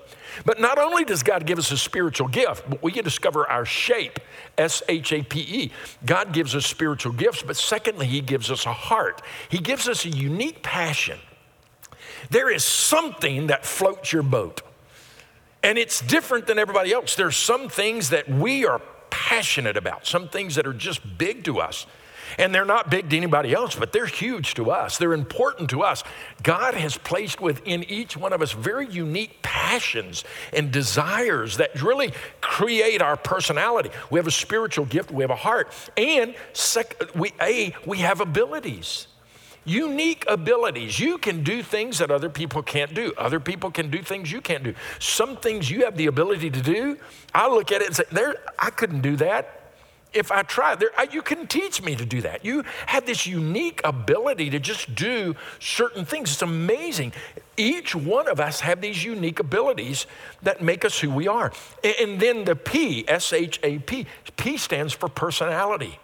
But 0.45 0.59
not 0.59 0.77
only 0.77 1.03
does 1.03 1.23
God 1.23 1.45
give 1.45 1.59
us 1.59 1.71
a 1.71 1.77
spiritual 1.77 2.27
gift, 2.27 2.69
but 2.69 2.81
we 2.81 2.91
can 2.91 3.03
discover 3.03 3.49
our 3.49 3.65
shape, 3.65 4.19
S 4.57 4.81
H 4.87 5.13
A 5.13 5.23
P 5.23 5.39
E. 5.39 5.71
God 6.05 6.33
gives 6.33 6.55
us 6.55 6.65
spiritual 6.65 7.13
gifts, 7.13 7.43
but 7.43 7.57
secondly, 7.57 8.07
He 8.07 8.21
gives 8.21 8.49
us 8.51 8.65
a 8.65 8.73
heart. 8.73 9.21
He 9.49 9.57
gives 9.57 9.87
us 9.87 10.05
a 10.05 10.09
unique 10.09 10.63
passion. 10.63 11.19
There 12.29 12.49
is 12.49 12.63
something 12.63 13.47
that 13.47 13.65
floats 13.65 14.13
your 14.13 14.23
boat, 14.23 14.61
and 15.63 15.77
it's 15.77 16.01
different 16.01 16.47
than 16.47 16.59
everybody 16.59 16.93
else. 16.93 17.15
There's 17.15 17.37
some 17.37 17.69
things 17.69 18.09
that 18.09 18.29
we 18.29 18.65
are 18.65 18.81
passionate 19.09 19.77
about, 19.77 20.05
some 20.05 20.29
things 20.29 20.55
that 20.55 20.67
are 20.67 20.73
just 20.73 21.17
big 21.17 21.43
to 21.45 21.59
us. 21.59 21.85
And 22.37 22.53
they're 22.53 22.65
not 22.65 22.89
big 22.89 23.09
to 23.09 23.17
anybody 23.17 23.53
else, 23.53 23.75
but 23.75 23.91
they're 23.91 24.05
huge 24.05 24.53
to 24.53 24.71
us. 24.71 24.97
They're 24.97 25.13
important 25.13 25.69
to 25.71 25.81
us. 25.81 26.03
God 26.43 26.73
has 26.73 26.97
placed 26.97 27.41
within 27.41 27.83
each 27.85 28.15
one 28.15 28.33
of 28.33 28.41
us 28.41 28.51
very 28.51 28.87
unique 28.87 29.41
passions 29.41 30.23
and 30.53 30.71
desires 30.71 31.57
that 31.57 31.81
really 31.81 32.13
create 32.41 33.01
our 33.01 33.17
personality. 33.17 33.89
We 34.11 34.19
have 34.19 34.27
a 34.27 34.31
spiritual 34.31 34.85
gift, 34.85 35.11
we 35.11 35.23
have 35.23 35.31
a 35.31 35.35
heart, 35.35 35.73
and 35.97 36.35
sec- 36.53 37.01
we, 37.15 37.33
a, 37.41 37.73
we 37.85 37.97
have 37.99 38.21
abilities. 38.21 39.07
unique 39.65 40.25
abilities. 40.27 40.99
You 40.99 41.17
can 41.17 41.43
do 41.43 41.61
things 41.61 41.99
that 41.99 42.09
other 42.11 42.29
people 42.29 42.63
can't 42.63 42.93
do. 42.93 43.13
Other 43.17 43.39
people 43.39 43.71
can 43.71 43.89
do 43.89 44.01
things 44.01 44.31
you 44.31 44.41
can't 44.41 44.63
do. 44.63 44.73
Some 44.99 45.37
things 45.37 45.69
you 45.69 45.85
have 45.85 45.95
the 45.95 46.07
ability 46.07 46.49
to 46.49 46.61
do, 46.61 46.97
I 47.33 47.47
look 47.47 47.71
at 47.71 47.81
it 47.81 47.87
and 47.87 47.95
say, 47.95 48.03
there, 48.11 48.35
I 48.57 48.69
couldn't 48.71 49.01
do 49.01 49.15
that 49.17 49.58
if 50.13 50.31
I 50.31 50.41
try, 50.41 50.75
There, 50.75 50.89
you 51.11 51.21
can 51.21 51.47
teach 51.47 51.83
me 51.83 51.95
to 51.95 52.05
do 52.05 52.21
that. 52.21 52.43
You 52.43 52.63
have 52.87 53.05
this 53.05 53.27
unique 53.27 53.81
ability 53.83 54.49
to 54.49 54.59
just 54.59 54.95
do 54.95 55.35
certain 55.59 56.05
things. 56.05 56.31
It's 56.33 56.41
amazing. 56.41 57.13
Each 57.57 57.95
one 57.95 58.27
of 58.27 58.39
us 58.39 58.61
have 58.61 58.81
these 58.81 59.03
unique 59.03 59.39
abilities 59.39 60.07
that 60.41 60.61
make 60.61 60.83
us 60.83 60.99
who 60.99 61.11
we 61.11 61.27
are. 61.27 61.51
And 62.01 62.19
then 62.19 62.45
the 62.45 62.55
P, 62.55 63.05
S 63.07 63.33
H 63.33 63.59
A 63.63 63.79
P, 63.79 64.07
P 64.37 64.57
stands 64.57 64.93
for 64.93 65.09
personality. 65.09 65.99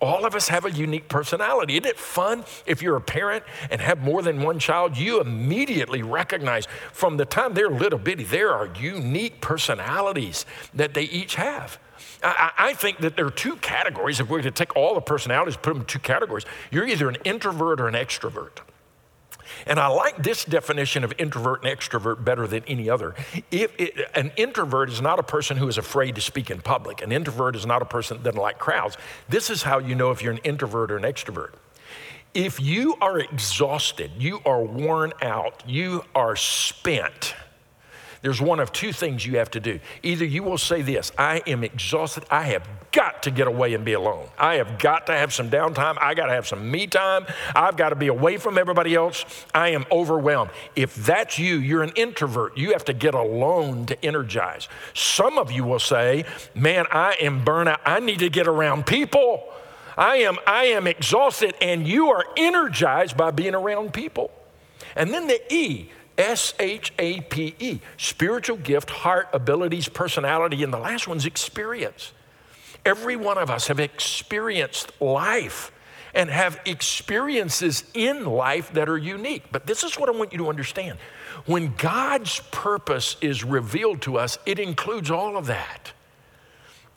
All 0.00 0.24
of 0.26 0.34
us 0.34 0.48
have 0.48 0.64
a 0.64 0.70
unique 0.70 1.08
personality. 1.08 1.74
Isn't 1.74 1.86
it 1.86 1.96
fun 1.96 2.44
if 2.66 2.82
you're 2.82 2.96
a 2.96 3.00
parent 3.00 3.44
and 3.70 3.80
have 3.80 4.00
more 4.00 4.20
than 4.20 4.42
one 4.42 4.58
child? 4.58 4.96
You 4.96 5.20
immediately 5.20 6.02
recognize 6.02 6.66
from 6.92 7.18
the 7.18 7.24
time 7.24 7.54
they're 7.54 7.70
little 7.70 8.00
bitty, 8.00 8.24
there 8.24 8.52
are 8.52 8.68
unique 8.80 9.40
personalities 9.40 10.44
that 10.74 10.94
they 10.94 11.04
each 11.04 11.36
have. 11.36 11.78
I, 12.22 12.52
I, 12.58 12.74
think 12.74 12.98
that 12.98 13.16
there 13.16 13.26
are 13.26 13.30
two 13.30 13.56
categories. 13.56 14.20
If 14.20 14.28
we 14.28 14.36
were 14.36 14.42
to 14.42 14.50
take 14.50 14.76
all 14.76 14.94
the 14.94 15.00
personalities, 15.00 15.56
put 15.56 15.72
them 15.72 15.80
in 15.80 15.86
two 15.86 15.98
categories, 15.98 16.44
you're 16.70 16.86
either 16.86 17.08
an 17.08 17.16
introvert 17.24 17.80
or 17.80 17.88
an 17.88 17.94
extrovert. 17.94 18.60
And 19.66 19.78
I 19.78 19.88
like 19.88 20.22
this 20.22 20.44
definition 20.44 21.04
of 21.04 21.12
introvert 21.18 21.64
and 21.64 21.78
extrovert 21.78 22.24
better 22.24 22.46
than 22.46 22.64
any 22.66 22.88
other. 22.88 23.14
If 23.50 23.72
it, 23.78 24.08
an 24.14 24.32
introvert 24.36 24.90
is 24.90 25.00
not 25.00 25.18
a 25.18 25.22
person 25.22 25.56
who 25.56 25.68
is 25.68 25.78
afraid 25.78 26.14
to 26.14 26.20
speak 26.20 26.50
in 26.50 26.60
public, 26.60 27.02
an 27.02 27.12
introvert 27.12 27.56
is 27.56 27.66
not 27.66 27.82
a 27.82 27.84
person 27.84 28.16
that 28.16 28.24
doesn't 28.24 28.40
like 28.40 28.58
crowds. 28.58 28.96
This 29.28 29.50
is 29.50 29.62
how 29.62 29.78
you 29.78 29.94
know 29.94 30.10
if 30.10 30.22
you're 30.22 30.32
an 30.32 30.38
introvert 30.38 30.90
or 30.90 30.96
an 30.96 31.04
extrovert. 31.04 31.52
If 32.34 32.60
you 32.60 32.96
are 33.00 33.18
exhausted, 33.18 34.12
you 34.18 34.40
are 34.46 34.62
worn 34.62 35.12
out, 35.20 35.62
you 35.66 36.02
are 36.14 36.34
spent, 36.34 37.34
there's 38.22 38.40
one 38.40 38.60
of 38.60 38.72
two 38.72 38.92
things 38.92 39.26
you 39.26 39.38
have 39.38 39.50
to 39.50 39.60
do. 39.60 39.80
Either 40.04 40.24
you 40.24 40.44
will 40.44 40.58
say 40.58 40.80
this 40.80 41.10
I 41.18 41.42
am 41.46 41.64
exhausted. 41.64 42.24
I 42.30 42.42
have 42.44 42.66
got 42.92 43.24
to 43.24 43.32
get 43.32 43.48
away 43.48 43.74
and 43.74 43.84
be 43.84 43.94
alone. 43.94 44.28
I 44.38 44.54
have 44.54 44.78
got 44.78 45.06
to 45.06 45.12
have 45.12 45.32
some 45.32 45.50
downtime. 45.50 45.98
I 46.00 46.14
got 46.14 46.26
to 46.26 46.32
have 46.32 46.46
some 46.46 46.70
me 46.70 46.86
time. 46.86 47.26
I've 47.54 47.76
got 47.76 47.88
to 47.88 47.96
be 47.96 48.06
away 48.06 48.36
from 48.36 48.58
everybody 48.58 48.94
else. 48.94 49.24
I 49.52 49.70
am 49.70 49.86
overwhelmed. 49.90 50.52
If 50.76 50.94
that's 50.94 51.38
you, 51.38 51.56
you're 51.56 51.82
an 51.82 51.92
introvert. 51.96 52.56
You 52.56 52.72
have 52.72 52.84
to 52.84 52.92
get 52.92 53.14
alone 53.14 53.86
to 53.86 54.04
energize. 54.04 54.68
Some 54.94 55.36
of 55.36 55.50
you 55.50 55.64
will 55.64 55.80
say, 55.80 56.24
Man, 56.54 56.86
I 56.92 57.16
am 57.20 57.44
burnout. 57.44 57.80
I 57.84 57.98
need 57.98 58.20
to 58.20 58.30
get 58.30 58.46
around 58.46 58.86
people. 58.86 59.52
I 59.96 60.18
am, 60.18 60.38
I 60.46 60.66
am 60.66 60.86
exhausted, 60.86 61.54
and 61.60 61.86
you 61.86 62.08
are 62.10 62.24
energized 62.36 63.16
by 63.16 63.30
being 63.30 63.54
around 63.54 63.92
people. 63.92 64.30
And 64.96 65.10
then 65.10 65.26
the 65.26 65.40
E, 65.52 65.90
S 66.18 66.54
H 66.58 66.92
A 66.98 67.20
P 67.22 67.54
E, 67.58 67.80
spiritual 67.96 68.56
gift, 68.56 68.90
heart, 68.90 69.28
abilities, 69.32 69.88
personality, 69.88 70.62
and 70.62 70.72
the 70.72 70.78
last 70.78 71.08
one's 71.08 71.26
experience. 71.26 72.12
Every 72.84 73.16
one 73.16 73.38
of 73.38 73.50
us 73.50 73.68
have 73.68 73.80
experienced 73.80 75.00
life 75.00 75.72
and 76.14 76.28
have 76.28 76.60
experiences 76.66 77.84
in 77.94 78.26
life 78.26 78.72
that 78.74 78.88
are 78.88 78.98
unique. 78.98 79.44
But 79.50 79.66
this 79.66 79.82
is 79.82 79.98
what 79.98 80.08
I 80.08 80.12
want 80.12 80.32
you 80.32 80.38
to 80.38 80.48
understand. 80.48 80.98
When 81.46 81.74
God's 81.76 82.40
purpose 82.50 83.16
is 83.20 83.44
revealed 83.44 84.02
to 84.02 84.18
us, 84.18 84.38
it 84.44 84.58
includes 84.58 85.10
all 85.10 85.36
of 85.36 85.46
that. 85.46 85.92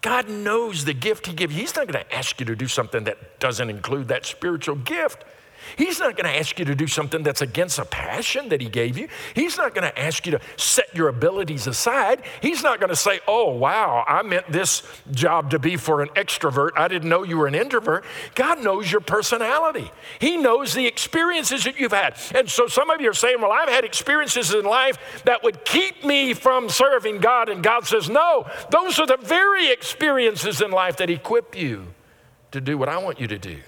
God 0.02 0.30
knows 0.30 0.86
the 0.86 0.94
gift 0.94 1.28
He 1.28 1.34
gives. 1.34 1.56
He's 1.56 1.76
not 1.76 1.88
going 1.88 2.04
to 2.04 2.16
ask 2.16 2.40
you 2.40 2.46
to 2.48 2.56
do 2.56 2.68
something 2.68 3.06
that 3.06 3.40
doesn't 3.40 3.70
include 3.70 4.10
that 4.10 4.26
spiritual 4.26 4.76
gift. 4.76 5.24
He's 5.78 6.00
not 6.00 6.16
going 6.16 6.26
to 6.26 6.38
ask 6.38 6.58
you 6.60 6.66
to 6.66 6.76
do 6.76 6.88
something 6.88 7.24
that's 7.24 7.42
against 7.42 7.80
a 7.80 7.86
passion 7.86 8.50
that 8.50 8.62
He 8.62 8.70
gave 8.70 8.98
you. 8.98 9.08
He's 9.34 9.58
not 9.58 9.74
going 9.74 9.90
to 9.90 10.00
ask 10.00 10.26
you 10.26 10.34
to 10.34 10.42
set 10.58 10.94
your 10.96 11.08
abilities 11.08 11.68
aside. 11.68 12.24
He's 12.42 12.64
not 12.64 12.80
going 12.80 12.90
to 12.90 12.96
say, 12.96 13.20
Oh, 13.28 13.52
wow, 13.52 14.04
I 14.08 14.24
meant 14.24 14.52
this 14.52 14.84
job 15.12 15.52
to 15.52 15.60
be 15.60 15.76
for 15.76 16.02
an 16.02 16.10
extrovert. 16.10 16.72
I 16.76 16.88
didn't 16.88 17.10
know 17.10 17.24
you 17.24 17.38
were 17.38 17.48
an 17.48 17.56
introvert. 17.56 18.06
God 18.36 18.64
knows 18.64 18.92
your 18.92 19.02
personality, 19.02 19.92
He 20.20 20.38
knows 20.38 20.74
the 20.74 20.86
experiences 20.86 21.64
that 21.64 21.80
you've 21.80 21.92
had. 21.92 22.18
And 22.34 22.50
so 22.50 22.68
some 22.68 22.90
of 22.90 23.02
you 23.02 23.10
are 23.10 23.14
saying, 23.14 23.42
Well, 23.42 23.52
I've 23.52 23.70
had 23.70 23.84
experiences 23.84 24.54
in 24.54 24.66
life 24.66 24.98
that 25.26 25.44
would 25.44 25.66
keep 25.66 26.04
me 26.04 26.34
from 26.34 26.70
serving 26.70 27.20
God. 27.20 27.50
And 27.50 27.64
God 27.64 27.86
says, 27.86 28.10
No, 28.10 28.48
those 28.72 29.00
are 29.00 29.08
the 29.08 29.18
very 29.18 29.72
experiences 29.72 30.62
in 30.62 30.72
life 30.72 30.98
that 30.98 31.10
equip 31.10 31.56
you 31.56 31.88
to 32.52 32.62
do 32.62 32.78
what 32.78 32.90
I 32.90 32.98
want 32.98 33.20
you 33.20 33.28
to 33.28 33.38
do. 33.38 33.60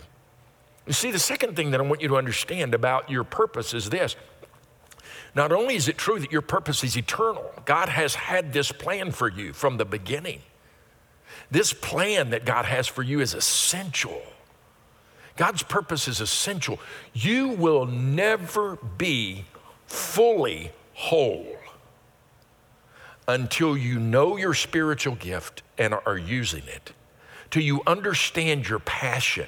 You 0.87 0.93
see, 0.93 1.11
the 1.11 1.19
second 1.19 1.55
thing 1.55 1.71
that 1.71 1.81
I 1.81 1.83
want 1.83 2.01
you 2.01 2.07
to 2.07 2.17
understand 2.17 2.73
about 2.73 3.11
your 3.11 3.25
purpose 3.25 3.73
is 3.73 3.89
this. 3.89 4.15
Not 5.35 5.51
only 5.51 5.75
is 5.75 5.87
it 5.87 5.97
true 5.97 6.17
that 6.19 6.31
your 6.31 6.41
purpose 6.41 6.83
is 6.83 6.97
eternal, 6.97 7.51
God 7.65 7.89
has 7.89 8.15
had 8.15 8.53
this 8.53 8.71
plan 8.71 9.11
for 9.11 9.29
you 9.29 9.51
from 9.53 9.77
the 9.77 9.85
beginning. 9.85 10.41
This 11.51 11.73
plan 11.73 12.29
that 12.31 12.45
God 12.45 12.65
has 12.65 12.87
for 12.87 13.03
you 13.03 13.19
is 13.19 13.33
essential. 13.33 14.21
God's 15.35 15.61
purpose 15.61 16.07
is 16.07 16.21
essential. 16.21 16.79
You 17.13 17.49
will 17.49 17.85
never 17.85 18.77
be 18.97 19.45
fully 19.85 20.71
whole 20.93 21.57
until 23.27 23.77
you 23.77 23.99
know 23.99 24.37
your 24.37 24.53
spiritual 24.53 25.15
gift 25.15 25.61
and 25.77 25.93
are 25.93 26.17
using 26.17 26.63
it, 26.65 26.93
till 27.51 27.61
you 27.61 27.81
understand 27.85 28.67
your 28.67 28.79
passion 28.79 29.47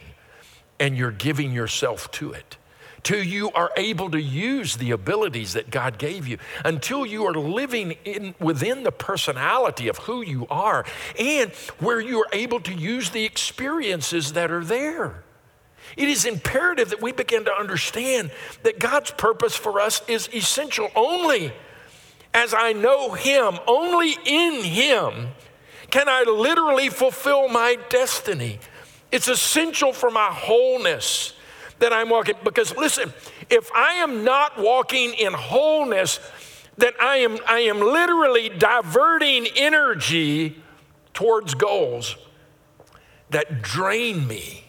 and 0.80 0.98
you're 0.98 1.12
giving 1.12 1.52
yourself 1.52 2.10
to 2.12 2.32
it. 2.32 2.58
Till 3.02 3.24
you 3.24 3.50
are 3.52 3.72
able 3.78 4.12
to 4.12 4.22
use 4.22 4.76
the 4.76 4.92
abilities 4.92 5.54
that 5.54 5.70
God 5.70 5.98
gave 5.98 6.28
you, 6.28 6.38
until 6.65 7.06
you 7.06 7.26
are 7.26 7.34
living 7.34 7.96
in, 8.04 8.36
within 8.39 8.84
the 8.84 8.92
personality 8.92 9.88
of 9.88 10.00
who 10.00 10.22
you 10.22 10.46
are, 10.50 10.86
and 11.18 11.52
where 11.80 12.02
you 12.02 12.20
are 12.20 12.28
able 12.34 12.60
to 12.62 12.74
use 12.74 13.12
the 13.12 13.24
experiences 13.24 14.34
that 14.34 14.52
are 14.52 14.65
there. 14.65 15.24
It 15.96 16.10
is 16.10 16.26
imperative 16.26 16.89
that 16.89 17.02
we 17.02 17.13
begin 17.13 17.46
to 17.46 17.54
understand 17.54 18.32
that 18.63 18.80
God's 18.80 19.12
purpose 19.12 19.56
for 19.56 19.80
us 19.80 20.02
is 20.08 20.30
essential 20.34 20.89
only 20.96 21.54
as 22.34 22.54
I 22.54 22.74
know 22.74 23.13
Him, 23.13 23.58
only 23.65 24.15
in 24.26 24.63
Him 24.63 25.30
can 25.89 26.08
I 26.08 26.24
literally 26.24 26.89
fulfill 26.89 27.48
my 27.50 27.78
destiny. 27.89 28.60
It's 29.12 29.28
essential 29.28 29.93
for 29.93 30.12
my 30.12 30.28
wholeness 30.28 31.34
that 31.80 31.93
I'm 31.93 32.10
walking. 32.10 32.36
Because 32.43 32.76
listen, 32.76 33.13
if 33.50 33.72
I 33.74 33.95
am 33.95 34.24
not 34.24 34.58
walking 34.60 35.13
in 35.13 35.34
wholeness, 35.34 36.19
then 36.78 36.93
I 37.02 37.17
am, 37.17 37.39
I 37.48 37.60
am 37.62 37.80
literally 37.80 38.50
diverting 38.50 39.48
energy 39.56 40.62
towards 41.13 41.56
goals 41.56 42.15
that 43.32 43.62
drain 43.62 44.28
me. 44.28 44.63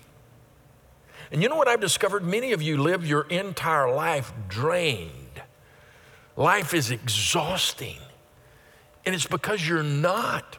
And 1.31 1.43
you 1.43 1.49
know 1.49 1.57
what 1.57 1.69
I've 1.69 1.81
discovered? 1.81 2.25
Many 2.25 2.53
of 2.53 2.61
you 2.61 2.79
live 2.79 3.07
your 3.07 3.23
entire 3.29 3.95
life 3.95 4.33
drained. 4.49 5.13
Life 6.37 6.75
is 6.75 6.91
exhausting. 6.91 7.99
And 9.07 9.15
it's 9.15 9.27
because 9.27 9.67
you're 9.67 9.83
not 9.83 10.59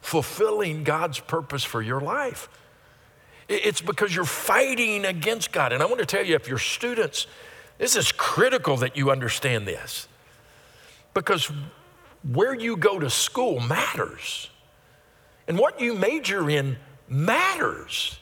fulfilling 0.00 0.84
God's 0.84 1.20
purpose 1.20 1.64
for 1.64 1.82
your 1.82 2.00
life. 2.00 2.48
It's 3.48 3.80
because 3.80 4.14
you're 4.14 4.24
fighting 4.24 5.04
against 5.04 5.52
God. 5.52 5.72
And 5.72 5.82
I 5.82 5.86
want 5.86 6.00
to 6.00 6.06
tell 6.06 6.24
you, 6.24 6.34
if 6.34 6.48
you're 6.48 6.58
students, 6.58 7.26
this 7.78 7.94
is 7.94 8.10
critical 8.12 8.76
that 8.78 8.96
you 8.96 9.10
understand 9.10 9.66
this. 9.68 10.08
Because 11.14 11.50
where 12.32 12.54
you 12.54 12.76
go 12.76 12.98
to 12.98 13.08
school 13.08 13.60
matters, 13.60 14.50
and 15.46 15.58
what 15.58 15.80
you 15.80 15.94
major 15.94 16.50
in 16.50 16.76
matters, 17.08 18.18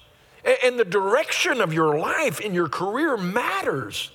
and 0.63 0.79
the 0.79 0.85
direction 0.85 1.61
of 1.61 1.73
your 1.73 1.99
life 1.99 2.41
and 2.41 2.55
your 2.55 2.69
career 2.69 3.17
matters. 3.17 4.11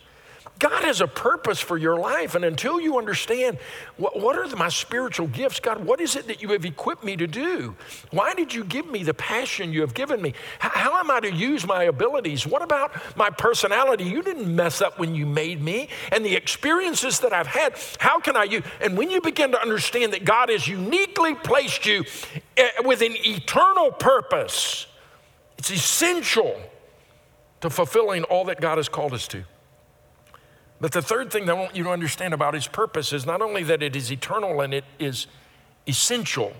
God 0.59 0.83
has 0.83 0.99
a 0.99 1.07
purpose 1.07 1.61
for 1.61 1.77
your 1.77 1.97
life. 1.97 2.35
And 2.35 2.43
until 2.43 2.81
you 2.81 2.97
understand 2.97 3.57
what, 3.95 4.19
what, 4.19 4.37
are 4.37 4.55
my 4.57 4.67
spiritual 4.67 5.27
gifts, 5.27 5.61
God, 5.61 5.85
what 5.85 6.01
is 6.01 6.17
it 6.17 6.27
that 6.27 6.41
you 6.41 6.49
have 6.49 6.65
equipped 6.65 7.03
me 7.03 7.15
to 7.15 7.27
do? 7.27 7.75
Why 8.11 8.33
did 8.33 8.53
you 8.53 8.65
give 8.65 8.85
me 8.85 9.03
the 9.03 9.13
passion 9.13 9.71
you 9.71 9.79
have 9.81 9.93
given 9.93 10.21
me? 10.21 10.33
How, 10.59 10.69
how 10.69 10.99
am 10.99 11.09
I 11.09 11.21
to 11.21 11.31
use 11.31 11.65
my 11.65 11.85
abilities? 11.85 12.45
What 12.45 12.61
about 12.61 12.91
my 13.15 13.29
personality? 13.29 14.03
You 14.03 14.21
didn't 14.21 14.53
mess 14.53 14.81
up 14.81 14.99
when 14.99 15.15
you 15.15 15.25
made 15.25 15.61
me. 15.61 15.87
And 16.11 16.25
the 16.25 16.35
experiences 16.35 17.21
that 17.21 17.31
I've 17.31 17.47
had, 17.47 17.75
how 17.99 18.19
can 18.19 18.35
I 18.35 18.43
use? 18.43 18.63
And 18.81 18.97
when 18.97 19.09
you 19.09 19.21
begin 19.21 19.51
to 19.51 19.61
understand 19.61 20.11
that 20.11 20.25
God 20.25 20.49
has 20.49 20.67
uniquely 20.67 21.35
placed 21.35 21.85
you 21.85 22.03
eh, 22.57 22.67
with 22.83 23.01
an 23.01 23.15
eternal 23.25 23.91
purpose, 23.93 24.87
it's 25.57 25.71
essential 25.71 26.59
to 27.61 27.69
fulfilling 27.69 28.23
all 28.25 28.43
that 28.45 28.59
God 28.59 28.77
has 28.77 28.89
called 28.89 29.13
us 29.13 29.25
to. 29.29 29.45
But 30.81 30.91
the 30.93 31.01
third 31.01 31.31
thing 31.31 31.45
that 31.45 31.55
I 31.55 31.59
want 31.59 31.75
you 31.75 31.83
to 31.83 31.89
understand 31.89 32.33
about 32.33 32.53
his 32.53 32.67
purpose 32.67 33.11
is 33.11 33.25
not 33.25 33.41
only 33.41 33.63
that 33.63 33.83
it 33.83 33.95
is 33.95 34.11
eternal 34.11 34.61
and 34.61 34.73
it 34.73 34.85
is 34.97 35.27
essential, 35.87 36.53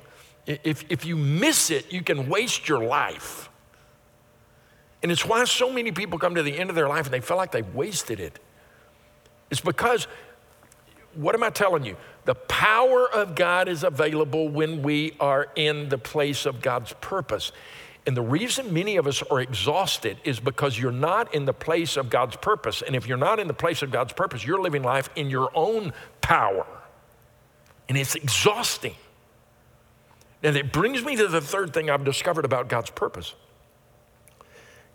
if, 0.46 0.84
if 0.90 1.06
you 1.06 1.16
miss 1.16 1.70
it, 1.70 1.92
you 1.92 2.02
can 2.02 2.28
waste 2.28 2.68
your 2.68 2.84
life. 2.84 3.50
And 5.02 5.12
it's 5.12 5.26
why 5.26 5.44
so 5.46 5.72
many 5.72 5.92
people 5.92 6.20
come 6.20 6.36
to 6.36 6.44
the 6.44 6.58
end 6.58 6.70
of 6.70 6.76
their 6.76 6.90
life 6.90 7.06
and 7.06 7.14
they 7.14 7.22
feel 7.22 7.38
like 7.38 7.52
they've 7.52 7.74
wasted 7.74 8.20
it. 8.20 8.40
It's 9.50 9.62
because, 9.62 10.08
what 11.16 11.34
am 11.36 11.44
I 11.44 11.50
telling 11.50 11.86
you? 11.86 11.96
The 12.26 12.36
power 12.36 13.10
of 13.10 13.36
God 13.36 13.70
is 13.70 13.84
available 13.84 14.50
when 14.50 14.84
we 14.84 15.14
are 15.20 15.48
in 15.56 15.90
the 15.90 15.98
place 15.98 16.46
of 16.46 16.62
God's 16.62 16.94
purpose. 17.00 17.52
And 18.10 18.17
the 18.17 18.24
reason 18.24 18.74
many 18.74 18.98
of 18.98 19.06
us 19.06 19.22
are 19.30 19.39
exhausted 19.39 20.17
is 20.24 20.39
because 20.39 20.80
you're 20.80 20.91
not 20.91 21.32
in 21.36 21.45
the 21.45 21.54
place 21.54 21.95
of 21.95 22.10
God's 22.10 22.36
purpose. 22.38 22.82
And 22.82 22.95
if 22.95 23.06
you're 23.06 23.19
not 23.19 23.38
in 23.38 23.48
the 23.48 23.54
place 23.54 23.84
of 23.84 23.91
God's 23.91 24.13
purpose, 24.13 24.43
you're 24.43 24.60
living 24.60 24.82
life 24.82 25.12
in 25.15 25.30
your 25.30 25.52
own 25.54 25.93
power. 26.19 26.65
And 27.88 27.95
it's 27.95 28.15
exhausting. 28.15 28.95
And 30.41 30.58
it 30.58 30.74
brings 30.74 31.06
me 31.06 31.17
to 31.17 31.28
the 31.28 31.39
third 31.39 31.72
thing 31.72 31.91
I've 31.91 32.04
discovered 32.04 32.45
about 32.45 32.67
God's 32.67 32.89
purpose 32.89 33.36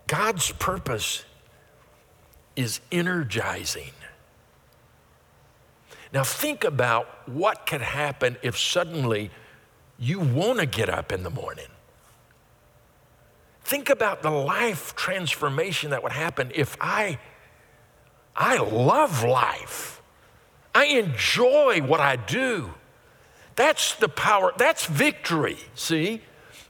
God's 0.07 0.51
purpose 0.51 1.23
is 2.57 2.81
energizing. 2.91 3.93
Now, 6.11 6.25
think 6.25 6.65
about 6.65 7.29
what 7.29 7.65
could 7.65 7.81
happen 7.81 8.35
if 8.41 8.59
suddenly 8.59 9.31
you 9.97 10.19
want 10.19 10.59
to 10.59 10.65
get 10.65 10.89
up 10.89 11.13
in 11.13 11.23
the 11.23 11.29
morning. 11.29 11.67
Think 13.65 13.89
about 13.89 14.21
the 14.21 14.29
life 14.29 14.95
transformation 14.95 15.89
that 15.89 16.03
would 16.03 16.11
happen 16.11 16.51
if 16.53 16.77
I, 16.79 17.17
I 18.35 18.59
love 18.59 19.23
life. 19.23 20.03
I 20.75 20.85
enjoy 20.85 21.81
what 21.81 21.99
I 21.99 22.15
do. 22.15 22.75
That's 23.55 23.95
the 23.95 24.07
power, 24.07 24.53
that's 24.55 24.85
victory, 24.85 25.57
see? 25.73 26.21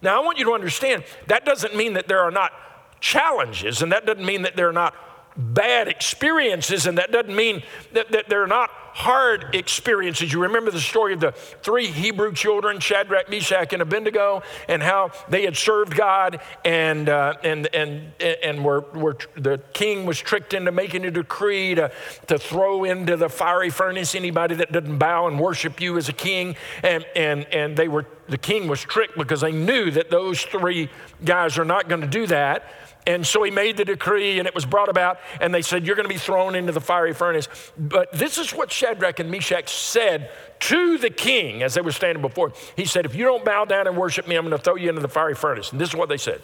Now, 0.01 0.21
I 0.21 0.23
want 0.23 0.37
you 0.37 0.45
to 0.45 0.53
understand 0.53 1.03
that 1.27 1.43
doesn't 1.43 1.75
mean 1.75 1.93
that 1.93 2.07
there 2.07 2.21
are 2.21 2.31
not 2.31 2.53
challenges, 3.01 3.81
and 3.81 3.91
that 3.91 4.05
doesn't 4.05 4.25
mean 4.25 4.43
that 4.43 4.55
there 4.55 4.69
are 4.69 4.73
not 4.73 4.95
bad 5.37 5.87
experiences, 5.87 6.87
and 6.87 6.97
that 6.97 7.11
doesn't 7.11 7.35
mean 7.35 7.63
that, 7.93 8.11
that 8.11 8.29
they're 8.29 8.47
not 8.47 8.69
hard 8.95 9.53
experiences. 9.53 10.31
You 10.31 10.41
remember 10.43 10.71
the 10.71 10.79
story 10.79 11.13
of 11.13 11.19
the 11.19 11.33
three 11.33 11.87
Hebrew 11.87 12.31
children, 12.33 12.79
Shadrach, 12.79 13.29
Meshach, 13.29 13.73
and 13.73 13.81
Abednego, 13.81 14.41
and 14.69 14.81
how 14.81 15.11
they 15.27 15.43
had 15.43 15.57
served 15.57 15.97
God, 15.97 16.39
and, 16.63 17.09
uh, 17.09 17.33
and, 17.43 17.67
and, 17.75 18.13
and 18.21 18.63
were, 18.63 18.85
were, 18.93 19.17
the 19.35 19.57
king 19.73 20.05
was 20.05 20.17
tricked 20.17 20.53
into 20.53 20.71
making 20.71 21.03
a 21.03 21.11
decree 21.11 21.75
to, 21.75 21.91
to 22.27 22.39
throw 22.39 22.85
into 22.85 23.17
the 23.17 23.27
fiery 23.27 23.69
furnace 23.69 24.15
anybody 24.15 24.55
that 24.55 24.71
didn't 24.71 24.97
bow 24.97 25.27
and 25.27 25.37
worship 25.37 25.81
you 25.81 25.97
as 25.97 26.07
a 26.07 26.13
king. 26.13 26.55
And, 26.81 27.05
and, 27.17 27.45
and 27.53 27.75
they 27.75 27.89
were, 27.89 28.05
the 28.29 28.37
king 28.37 28.69
was 28.69 28.79
tricked 28.79 29.17
because 29.17 29.41
they 29.41 29.51
knew 29.51 29.91
that 29.91 30.09
those 30.09 30.41
three 30.41 30.89
guys 31.25 31.57
are 31.57 31.65
not 31.65 31.89
going 31.89 32.01
to 32.01 32.07
do 32.07 32.27
that. 32.27 32.71
And 33.07 33.25
so 33.25 33.43
he 33.43 33.51
made 33.51 33.77
the 33.77 33.85
decree 33.85 34.39
and 34.39 34.47
it 34.47 34.55
was 34.55 34.65
brought 34.65 34.89
about, 34.89 35.19
and 35.39 35.53
they 35.53 35.61
said, 35.61 35.85
You're 35.85 35.95
going 35.95 36.07
to 36.07 36.13
be 36.13 36.19
thrown 36.19 36.55
into 36.55 36.71
the 36.71 36.81
fiery 36.81 37.13
furnace. 37.13 37.47
But 37.77 38.11
this 38.11 38.37
is 38.37 38.51
what 38.51 38.71
Shadrach 38.71 39.19
and 39.19 39.29
Meshach 39.29 39.69
said 39.69 40.31
to 40.61 40.97
the 40.97 41.11
king 41.11 41.61
as 41.61 41.75
they 41.75 41.81
were 41.81 41.91
standing 41.91 42.21
before. 42.21 42.49
him. 42.49 42.55
He 42.75 42.85
said, 42.85 43.05
If 43.05 43.15
you 43.15 43.25
don't 43.25 43.45
bow 43.45 43.65
down 43.65 43.87
and 43.87 43.95
worship 43.95 44.27
me, 44.27 44.35
I'm 44.35 44.47
going 44.47 44.57
to 44.57 44.63
throw 44.63 44.75
you 44.75 44.89
into 44.89 45.01
the 45.01 45.07
fiery 45.07 45.35
furnace. 45.35 45.71
And 45.71 45.79
this 45.79 45.89
is 45.89 45.95
what 45.95 46.09
they 46.09 46.17
said 46.17 46.41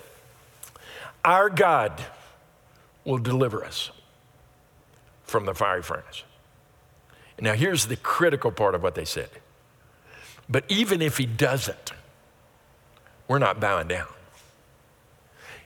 Our 1.26 1.50
God 1.50 2.00
will 3.06 3.18
deliver 3.18 3.66
us 3.66 3.92
from 5.24 5.46
the 5.46 5.56
fiery 5.56 5.82
furnace. 5.82 6.24
Now, 7.40 7.54
here's 7.54 7.88
the 7.88 7.96
critical 7.96 8.52
part 8.52 8.76
of 8.76 8.84
what 8.84 8.94
they 8.94 9.06
said. 9.06 9.30
But 10.48 10.64
even 10.70 11.02
if 11.02 11.18
he 11.18 11.26
doesn't, 11.26 11.94
we're 13.28 13.40
not 13.40 13.60
bowing 13.60 13.88
down. 13.88 14.08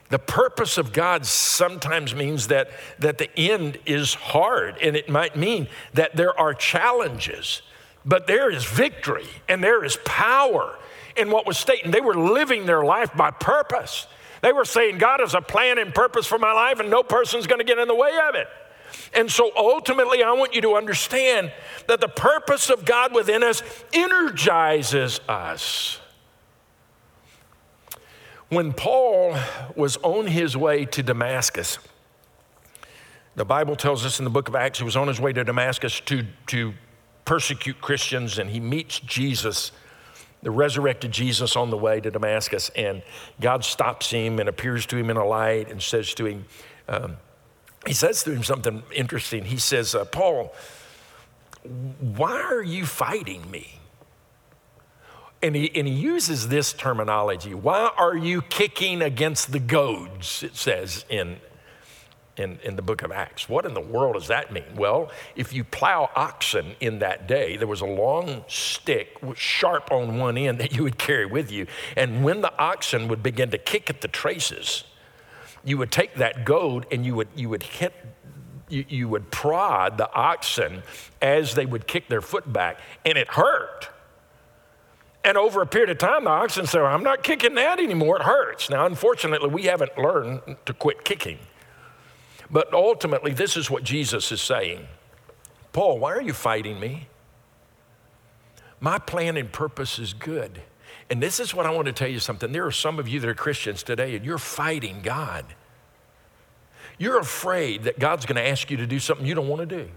The 0.08 0.18
purpose 0.18 0.78
of 0.78 0.92
God 0.92 1.26
sometimes 1.26 2.14
means 2.14 2.46
that, 2.48 2.70
that 2.98 3.18
the 3.18 3.30
end 3.38 3.78
is 3.86 4.14
hard, 4.14 4.78
and 4.78 4.94
it 4.96 5.08
might 5.08 5.36
mean 5.36 5.68
that 5.94 6.14
there 6.14 6.38
are 6.38 6.54
challenges, 6.54 7.62
but 8.04 8.26
there 8.26 8.50
is 8.50 8.64
victory 8.64 9.26
and 9.48 9.62
there 9.64 9.84
is 9.84 9.98
power 10.04 10.78
in 11.16 11.30
what 11.30 11.46
was 11.46 11.58
stated. 11.58 11.90
They 11.92 12.00
were 12.00 12.14
living 12.14 12.66
their 12.66 12.84
life 12.84 13.14
by 13.16 13.32
purpose. 13.32 14.06
They 14.42 14.52
were 14.52 14.64
saying, 14.64 14.98
God 14.98 15.20
has 15.20 15.34
a 15.34 15.40
plan 15.40 15.78
and 15.78 15.92
purpose 15.92 16.26
for 16.26 16.38
my 16.38 16.52
life, 16.52 16.78
and 16.78 16.90
no 16.90 17.02
person's 17.02 17.46
going 17.46 17.58
to 17.58 17.64
get 17.64 17.78
in 17.78 17.88
the 17.88 17.94
way 17.94 18.16
of 18.28 18.34
it. 18.34 18.46
And 19.14 19.30
so 19.30 19.50
ultimately, 19.56 20.22
I 20.22 20.32
want 20.32 20.54
you 20.54 20.60
to 20.62 20.76
understand 20.76 21.52
that 21.88 22.00
the 22.00 22.08
purpose 22.08 22.70
of 22.70 22.84
God 22.84 23.12
within 23.12 23.42
us 23.42 23.62
energizes 23.92 25.20
us. 25.28 26.00
When 28.48 28.72
Paul 28.72 29.36
was 29.74 29.96
on 29.98 30.28
his 30.28 30.56
way 30.56 30.84
to 30.84 31.02
Damascus, 31.02 31.78
the 33.34 33.44
Bible 33.44 33.74
tells 33.74 34.06
us 34.06 34.20
in 34.20 34.24
the 34.24 34.30
book 34.30 34.48
of 34.48 34.54
Acts 34.54 34.78
he 34.78 34.84
was 34.84 34.96
on 34.96 35.08
his 35.08 35.20
way 35.20 35.32
to 35.32 35.42
Damascus 35.42 35.98
to, 36.06 36.24
to 36.46 36.72
persecute 37.24 37.80
Christians, 37.80 38.38
and 38.38 38.48
he 38.48 38.60
meets 38.60 39.00
Jesus, 39.00 39.72
the 40.42 40.52
resurrected 40.52 41.10
Jesus, 41.10 41.56
on 41.56 41.70
the 41.70 41.76
way 41.76 42.00
to 42.00 42.08
Damascus. 42.08 42.70
And 42.76 43.02
God 43.40 43.64
stops 43.64 44.12
him 44.12 44.38
and 44.38 44.48
appears 44.48 44.86
to 44.86 44.96
him 44.96 45.10
in 45.10 45.16
a 45.16 45.24
light 45.26 45.68
and 45.68 45.82
says 45.82 46.14
to 46.14 46.26
him, 46.26 46.44
um, 46.88 47.16
he 47.84 47.94
says 47.94 48.22
to 48.24 48.32
him 48.32 48.44
something 48.44 48.84
interesting. 48.94 49.44
He 49.44 49.56
says, 49.56 49.94
uh, 49.94 50.04
Paul, 50.04 50.54
why 52.00 52.40
are 52.42 52.62
you 52.62 52.86
fighting 52.86 53.50
me? 53.50 53.80
And 55.46 55.54
he, 55.54 55.70
and 55.76 55.86
he 55.86 55.94
uses 55.94 56.48
this 56.48 56.72
terminology. 56.72 57.54
Why 57.54 57.92
are 57.96 58.16
you 58.16 58.42
kicking 58.42 59.00
against 59.00 59.52
the 59.52 59.60
goads? 59.60 60.42
It 60.42 60.56
says 60.56 61.04
in, 61.08 61.36
in, 62.36 62.58
in 62.64 62.74
the 62.74 62.82
book 62.82 63.02
of 63.02 63.12
Acts. 63.12 63.48
What 63.48 63.64
in 63.64 63.72
the 63.72 63.80
world 63.80 64.14
does 64.14 64.26
that 64.26 64.52
mean? 64.52 64.74
Well, 64.74 65.12
if 65.36 65.52
you 65.52 65.62
plow 65.62 66.10
oxen 66.16 66.74
in 66.80 66.98
that 66.98 67.28
day, 67.28 67.56
there 67.56 67.68
was 67.68 67.80
a 67.80 67.86
long 67.86 68.44
stick, 68.48 69.18
sharp 69.36 69.92
on 69.92 70.18
one 70.18 70.36
end, 70.36 70.58
that 70.58 70.74
you 70.74 70.82
would 70.82 70.98
carry 70.98 71.26
with 71.26 71.52
you. 71.52 71.68
And 71.96 72.24
when 72.24 72.40
the 72.40 72.52
oxen 72.58 73.06
would 73.06 73.22
begin 73.22 73.52
to 73.52 73.58
kick 73.58 73.88
at 73.88 74.00
the 74.00 74.08
traces, 74.08 74.82
you 75.64 75.78
would 75.78 75.92
take 75.92 76.16
that 76.16 76.44
goad 76.44 76.86
and 76.90 77.06
you 77.06 77.14
would, 77.14 77.28
you 77.36 77.48
would 77.48 77.62
hit 77.62 77.94
you, 78.68 78.84
you, 78.88 79.08
would 79.08 79.30
prod 79.30 79.96
the 79.96 80.12
oxen 80.12 80.82
as 81.22 81.54
they 81.54 81.64
would 81.64 81.86
kick 81.86 82.08
their 82.08 82.20
foot 82.20 82.52
back, 82.52 82.80
and 83.04 83.16
it 83.16 83.28
hurt. 83.28 83.90
And 85.26 85.36
over 85.36 85.60
a 85.60 85.66
period 85.66 85.90
of 85.90 85.98
time, 85.98 86.22
the 86.22 86.30
oxen 86.30 86.66
say, 86.66 86.78
I'm 86.78 87.02
not 87.02 87.24
kicking 87.24 87.56
that 87.56 87.80
anymore. 87.80 88.18
It 88.18 88.22
hurts. 88.22 88.70
Now, 88.70 88.86
unfortunately, 88.86 89.48
we 89.48 89.64
haven't 89.64 89.98
learned 89.98 90.56
to 90.66 90.72
quit 90.72 91.04
kicking. 91.04 91.40
But 92.48 92.72
ultimately, 92.72 93.32
this 93.32 93.56
is 93.56 93.68
what 93.68 93.82
Jesus 93.82 94.30
is 94.30 94.40
saying 94.40 94.86
Paul, 95.72 95.98
why 95.98 96.12
are 96.12 96.22
you 96.22 96.32
fighting 96.32 96.78
me? 96.78 97.08
My 98.78 99.00
plan 99.00 99.36
and 99.36 99.50
purpose 99.50 99.98
is 99.98 100.14
good. 100.14 100.62
And 101.10 101.20
this 101.20 101.40
is 101.40 101.52
what 101.52 101.66
I 101.66 101.70
want 101.70 101.86
to 101.86 101.92
tell 101.92 102.08
you 102.08 102.20
something. 102.20 102.52
There 102.52 102.64
are 102.64 102.70
some 102.70 103.00
of 103.00 103.08
you 103.08 103.18
that 103.18 103.28
are 103.28 103.34
Christians 103.34 103.82
today, 103.82 104.14
and 104.14 104.24
you're 104.24 104.38
fighting 104.38 105.00
God. 105.02 105.44
You're 106.98 107.18
afraid 107.18 107.82
that 107.82 107.98
God's 107.98 108.26
going 108.26 108.36
to 108.36 108.46
ask 108.46 108.70
you 108.70 108.76
to 108.76 108.86
do 108.86 109.00
something 109.00 109.26
you 109.26 109.34
don't 109.34 109.48
want 109.48 109.68
to 109.68 109.84
do. 109.84 109.90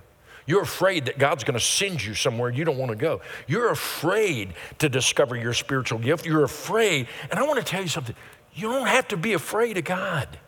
You're 0.49 0.63
afraid 0.63 1.05
that 1.05 1.19
God's 1.19 1.43
going 1.43 1.59
to 1.59 1.63
send 1.63 2.03
you 2.03 2.15
somewhere 2.15 2.49
you 2.49 2.65
don't 2.65 2.79
want 2.79 2.89
to 2.89 2.95
go. 2.95 3.21
You're 3.45 3.69
afraid 3.69 4.55
to 4.79 4.89
discover 4.89 5.35
your 5.35 5.53
spiritual 5.53 5.99
gift. 5.99 6.25
You're 6.25 6.43
afraid. 6.43 7.07
And 7.29 7.39
I 7.39 7.43
want 7.43 7.59
to 7.59 7.63
tell 7.63 7.83
you 7.83 7.87
something 7.87 8.15
you 8.55 8.67
don't 8.67 8.87
have 8.87 9.07
to 9.09 9.17
be 9.17 9.33
afraid 9.33 9.77
of 9.77 9.83
God. 9.83 10.39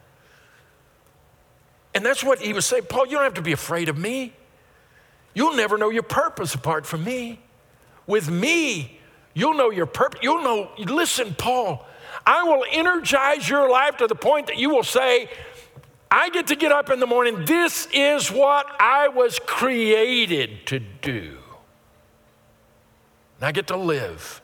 And 1.94 2.04
that's 2.04 2.24
what 2.24 2.40
he 2.40 2.52
was 2.52 2.66
saying. 2.66 2.86
Paul, 2.90 3.06
you 3.06 3.12
don't 3.12 3.26
have 3.26 3.36
to 3.36 3.44
be 3.44 3.52
afraid 3.52 3.90
of 3.90 3.98
me. 4.00 4.34
You'll 5.36 5.56
never 5.56 5.78
know 5.78 5.92
your 5.92 6.02
purpose 6.02 6.56
apart 6.56 6.88
from 6.88 7.04
me. 7.04 7.40
With 8.08 8.28
me, 8.28 9.00
you'll 9.36 9.54
know 9.54 9.70
your 9.70 9.86
purpose. 9.86 10.22
You'll 10.24 10.42
know, 10.42 10.72
listen, 10.80 11.36
Paul, 11.36 11.86
I 12.26 12.42
will 12.42 12.66
energize 12.72 13.48
your 13.48 13.70
life 13.70 13.98
to 13.98 14.08
the 14.08 14.16
point 14.16 14.48
that 14.48 14.58
you 14.58 14.72
will 14.72 14.82
say, 14.82 15.30
I 16.14 16.30
get 16.30 16.48
to 16.48 16.58
get 16.58 16.74
up 16.74 16.90
in 16.90 17.00
the 17.00 17.08
morning. 17.08 17.46
This 17.46 17.88
is 17.94 18.30
what 18.30 18.68
I 18.80 19.08
was 19.08 19.40
created 19.40 20.68
to 20.68 20.80
do. 20.80 21.38
And 23.38 23.46
I 23.48 23.54
get 23.54 23.68
to 23.68 23.78
live 23.78 24.42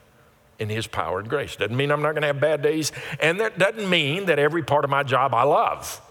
in 0.59 0.69
His 0.69 0.87
power 0.87 1.19
and 1.19 1.29
grace. 1.29 1.57
Doesn't 1.57 1.75
mean 1.75 1.91
I'm 1.91 2.01
not 2.01 2.13
going 2.13 2.21
to 2.21 2.27
have 2.27 2.39
bad 2.39 2.61
days, 2.61 2.93
and 3.19 3.41
that 3.41 3.59
doesn't 3.59 3.89
mean 3.89 4.27
that 4.27 4.39
every 4.39 4.63
part 4.63 4.85
of 4.85 4.89
my 4.89 5.03
job 5.03 5.33
I 5.33 5.43
love. 5.43 6.01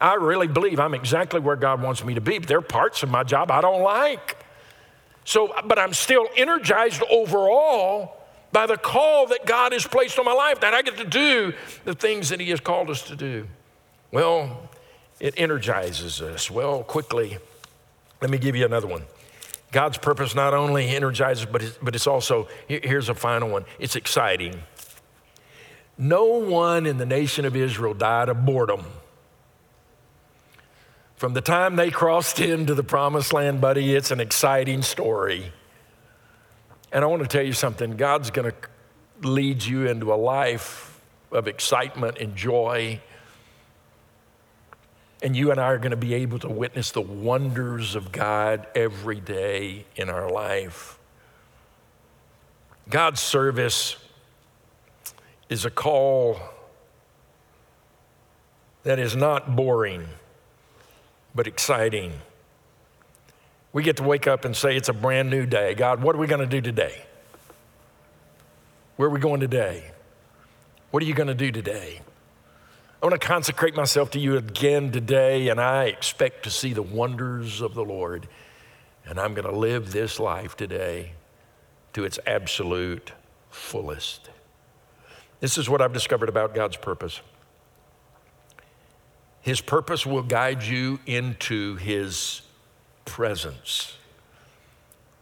I 0.00 0.14
really 0.14 0.48
believe 0.48 0.80
I'm 0.80 0.94
exactly 0.94 1.38
where 1.38 1.56
God 1.56 1.80
wants 1.80 2.04
me 2.04 2.14
to 2.14 2.20
be, 2.20 2.38
but 2.38 2.48
there 2.48 2.58
are 2.58 2.62
parts 2.62 3.04
of 3.04 3.10
my 3.10 3.22
job 3.22 3.52
I 3.52 3.60
don't 3.60 3.82
like. 3.82 4.44
So, 5.24 5.54
but 5.66 5.78
I'm 5.78 5.92
still 5.92 6.26
energized 6.36 7.02
overall 7.10 8.16
by 8.50 8.66
the 8.66 8.76
call 8.76 9.26
that 9.28 9.46
God 9.46 9.72
has 9.72 9.86
placed 9.86 10.18
on 10.18 10.24
my 10.24 10.32
life, 10.32 10.60
that 10.60 10.74
I 10.74 10.82
get 10.82 10.96
to 10.96 11.04
do 11.04 11.52
the 11.84 11.94
things 11.94 12.30
that 12.30 12.40
He 12.40 12.50
has 12.50 12.60
called 12.60 12.90
us 12.90 13.02
to 13.04 13.16
do. 13.16 13.46
Well, 14.10 14.70
it 15.20 15.34
energizes 15.36 16.22
us. 16.22 16.50
Well, 16.50 16.82
quickly, 16.82 17.38
let 18.20 18.30
me 18.30 18.38
give 18.38 18.56
you 18.56 18.64
another 18.64 18.86
one. 18.86 19.02
God's 19.70 19.98
purpose 19.98 20.34
not 20.34 20.54
only 20.54 20.88
energizes, 20.88 21.46
but 21.46 21.62
it's, 21.62 21.78
but 21.82 21.94
it's 21.94 22.06
also, 22.06 22.48
here's 22.68 23.08
a 23.08 23.14
final 23.14 23.50
one 23.50 23.64
it's 23.78 23.96
exciting. 23.96 24.62
No 25.98 26.24
one 26.24 26.86
in 26.86 26.98
the 26.98 27.06
nation 27.06 27.44
of 27.44 27.56
Israel 27.56 27.92
died 27.92 28.28
of 28.28 28.46
boredom 28.46 28.84
From 31.16 31.34
the 31.34 31.40
time 31.40 31.76
they 31.76 31.90
crossed 31.90 32.38
into 32.40 32.74
the 32.74 32.84
promised 32.84 33.32
land, 33.32 33.60
buddy, 33.60 33.94
it's 33.94 34.10
an 34.12 34.20
exciting 34.20 34.82
story. 34.82 35.52
And 36.92 37.04
I 37.04 37.08
want 37.08 37.22
to 37.22 37.28
tell 37.28 37.44
you 37.44 37.52
something 37.52 37.96
God's 37.96 38.30
going 38.30 38.50
to 38.50 39.28
lead 39.28 39.64
you 39.64 39.86
into 39.88 40.14
a 40.14 40.16
life 40.16 41.00
of 41.32 41.48
excitement 41.48 42.18
and 42.18 42.36
joy. 42.36 43.00
And 45.22 45.36
you 45.36 45.50
and 45.50 45.60
I 45.60 45.64
are 45.64 45.78
going 45.78 45.90
to 45.90 45.96
be 45.96 46.14
able 46.14 46.38
to 46.40 46.48
witness 46.48 46.92
the 46.92 47.00
wonders 47.00 47.94
of 47.94 48.12
God 48.12 48.66
every 48.74 49.20
day 49.20 49.84
in 49.96 50.08
our 50.08 50.30
life. 50.30 50.98
God's 52.88 53.20
service 53.20 53.96
is 55.48 55.64
a 55.64 55.70
call 55.70 56.38
that 58.84 58.98
is 58.98 59.16
not 59.16 59.56
boring 59.56 60.06
but 61.34 61.46
exciting. 61.46 62.12
We 63.72 63.82
get 63.82 63.98
to 63.98 64.02
wake 64.02 64.26
up 64.26 64.44
and 64.44 64.56
say, 64.56 64.76
It's 64.76 64.88
a 64.88 64.92
brand 64.92 65.30
new 65.30 65.46
day. 65.46 65.74
God, 65.74 66.02
what 66.02 66.16
are 66.16 66.18
we 66.18 66.26
going 66.26 66.40
to 66.40 66.46
do 66.46 66.60
today? 66.60 67.04
Where 68.96 69.08
are 69.08 69.12
we 69.12 69.20
going 69.20 69.40
today? 69.40 69.92
What 70.90 71.02
are 71.02 71.06
you 71.06 71.14
going 71.14 71.28
to 71.28 71.34
do 71.34 71.52
today? 71.52 72.00
I 73.00 73.06
want 73.06 73.20
to 73.20 73.24
consecrate 73.24 73.76
myself 73.76 74.10
to 74.12 74.18
you 74.18 74.36
again 74.36 74.90
today, 74.90 75.48
and 75.50 75.60
I 75.60 75.84
expect 75.84 76.42
to 76.44 76.50
see 76.50 76.72
the 76.72 76.82
wonders 76.82 77.60
of 77.60 77.74
the 77.74 77.84
Lord. 77.84 78.26
And 79.06 79.20
I'm 79.20 79.34
going 79.34 79.46
to 79.46 79.56
live 79.56 79.92
this 79.92 80.18
life 80.18 80.56
today 80.56 81.12
to 81.92 82.02
its 82.02 82.18
absolute 82.26 83.12
fullest. 83.50 84.30
This 85.38 85.56
is 85.56 85.70
what 85.70 85.80
I've 85.80 85.92
discovered 85.92 86.28
about 86.28 86.56
God's 86.56 86.76
purpose. 86.76 87.20
His 89.42 89.60
purpose 89.60 90.04
will 90.04 90.24
guide 90.24 90.64
you 90.64 90.98
into 91.06 91.76
His 91.76 92.42
presence. 93.04 93.96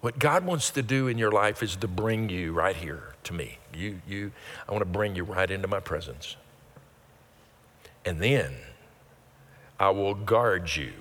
What 0.01 0.19
God 0.19 0.47
wants 0.47 0.71
to 0.71 0.83
do 0.83 1.09
in 1.09 1.19
your 1.19 1.31
life 1.31 1.63
is 1.63 1.77
to 1.77 1.89
bring 1.89 2.31
you 2.31 2.55
right 2.55 2.77
here 2.77 3.15
to 3.25 3.35
me. 3.35 3.59
You, 3.75 4.01
you, 4.09 4.33
I 4.67 4.73
want 4.73 4.81
to 4.81 4.91
bring 4.91 5.15
you 5.15 5.25
right 5.25 5.51
into 5.51 5.69
my 5.69 5.81
presence. 5.81 6.37
And 8.07 8.21
then 8.21 8.55
I 9.79 9.91
will 9.91 10.15
guard 10.15 10.75
you 10.75 10.93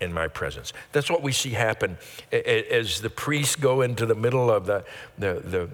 in 0.00 0.12
my 0.12 0.28
presence. 0.28 0.72
That's 0.92 1.10
what 1.10 1.22
we 1.22 1.32
see 1.32 1.50
happen 1.50 1.98
as 2.32 3.00
the 3.00 3.10
priests 3.10 3.56
go 3.56 3.82
into 3.82 4.06
the 4.06 4.14
middle 4.14 4.50
of 4.50 4.66
the, 4.66 4.84
the, 5.18 5.34
the, 5.44 5.70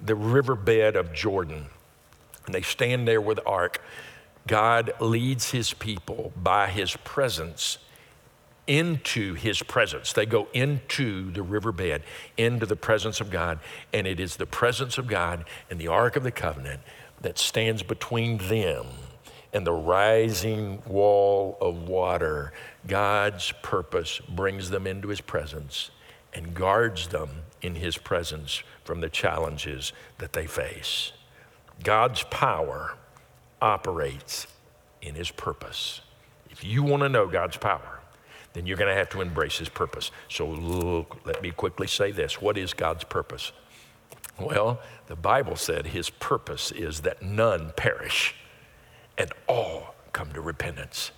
the 0.00 0.14
riverbed 0.14 0.96
of 0.96 1.12
Jordan. 1.12 1.66
And 2.46 2.54
they 2.54 2.62
stand 2.62 3.06
there 3.06 3.20
with 3.20 3.36
the 3.36 3.44
ark. 3.44 3.82
God 4.46 4.92
leads 5.00 5.50
his 5.50 5.74
people 5.74 6.32
by 6.34 6.68
his 6.68 6.96
presence 7.04 7.78
into 8.66 9.34
his 9.34 9.62
presence. 9.62 10.12
They 10.12 10.26
go 10.26 10.48
into 10.52 11.30
the 11.32 11.42
riverbed, 11.42 12.02
into 12.36 12.66
the 12.66 12.76
presence 12.76 13.20
of 13.20 13.30
God, 13.30 13.58
and 13.92 14.06
it 14.06 14.20
is 14.20 14.36
the 14.36 14.46
presence 14.46 14.96
of 14.96 15.08
God 15.08 15.44
and 15.68 15.80
the 15.80 15.88
Ark 15.88 16.16
of 16.16 16.22
the 16.22 16.30
Covenant 16.30 16.80
that 17.20 17.38
stands 17.38 17.82
between 17.82 18.38
them 18.38 18.86
and 19.52 19.66
the 19.66 19.72
rising 19.72 20.82
wall 20.86 21.58
of 21.60 21.88
water. 21.88 22.52
God's 22.86 23.52
purpose 23.62 24.20
brings 24.28 24.70
them 24.70 24.86
into 24.86 25.08
his 25.08 25.20
presence 25.20 25.90
and 26.32 26.54
guards 26.54 27.08
them 27.08 27.28
in 27.60 27.74
his 27.74 27.98
presence 27.98 28.62
from 28.84 29.00
the 29.00 29.08
challenges 29.08 29.92
that 30.18 30.32
they 30.32 30.46
face. 30.46 31.12
God's 31.82 32.22
power 32.24 32.96
operates 33.60 34.46
in 35.02 35.14
his 35.14 35.30
purpose. 35.30 36.00
If 36.50 36.64
you 36.64 36.82
want 36.82 37.02
to 37.02 37.08
know 37.08 37.26
God's 37.26 37.56
power, 37.56 38.00
then 38.52 38.66
you're 38.66 38.76
going 38.76 38.90
to 38.90 38.96
have 38.96 39.10
to 39.10 39.20
embrace 39.20 39.58
his 39.58 39.68
purpose. 39.68 40.10
So 40.28 40.46
look, 40.46 41.18
let 41.24 41.42
me 41.42 41.50
quickly 41.50 41.86
say 41.86 42.12
this. 42.12 42.40
What 42.40 42.58
is 42.58 42.74
God's 42.74 43.04
purpose? 43.04 43.52
Well, 44.38 44.80
the 45.06 45.16
Bible 45.16 45.56
said 45.56 45.88
his 45.88 46.10
purpose 46.10 46.72
is 46.72 47.00
that 47.00 47.22
none 47.22 47.72
perish 47.76 48.34
and 49.20 49.30
all 49.46 49.94
come 50.14 50.32
to 50.32 50.40
repentance. 50.40 51.12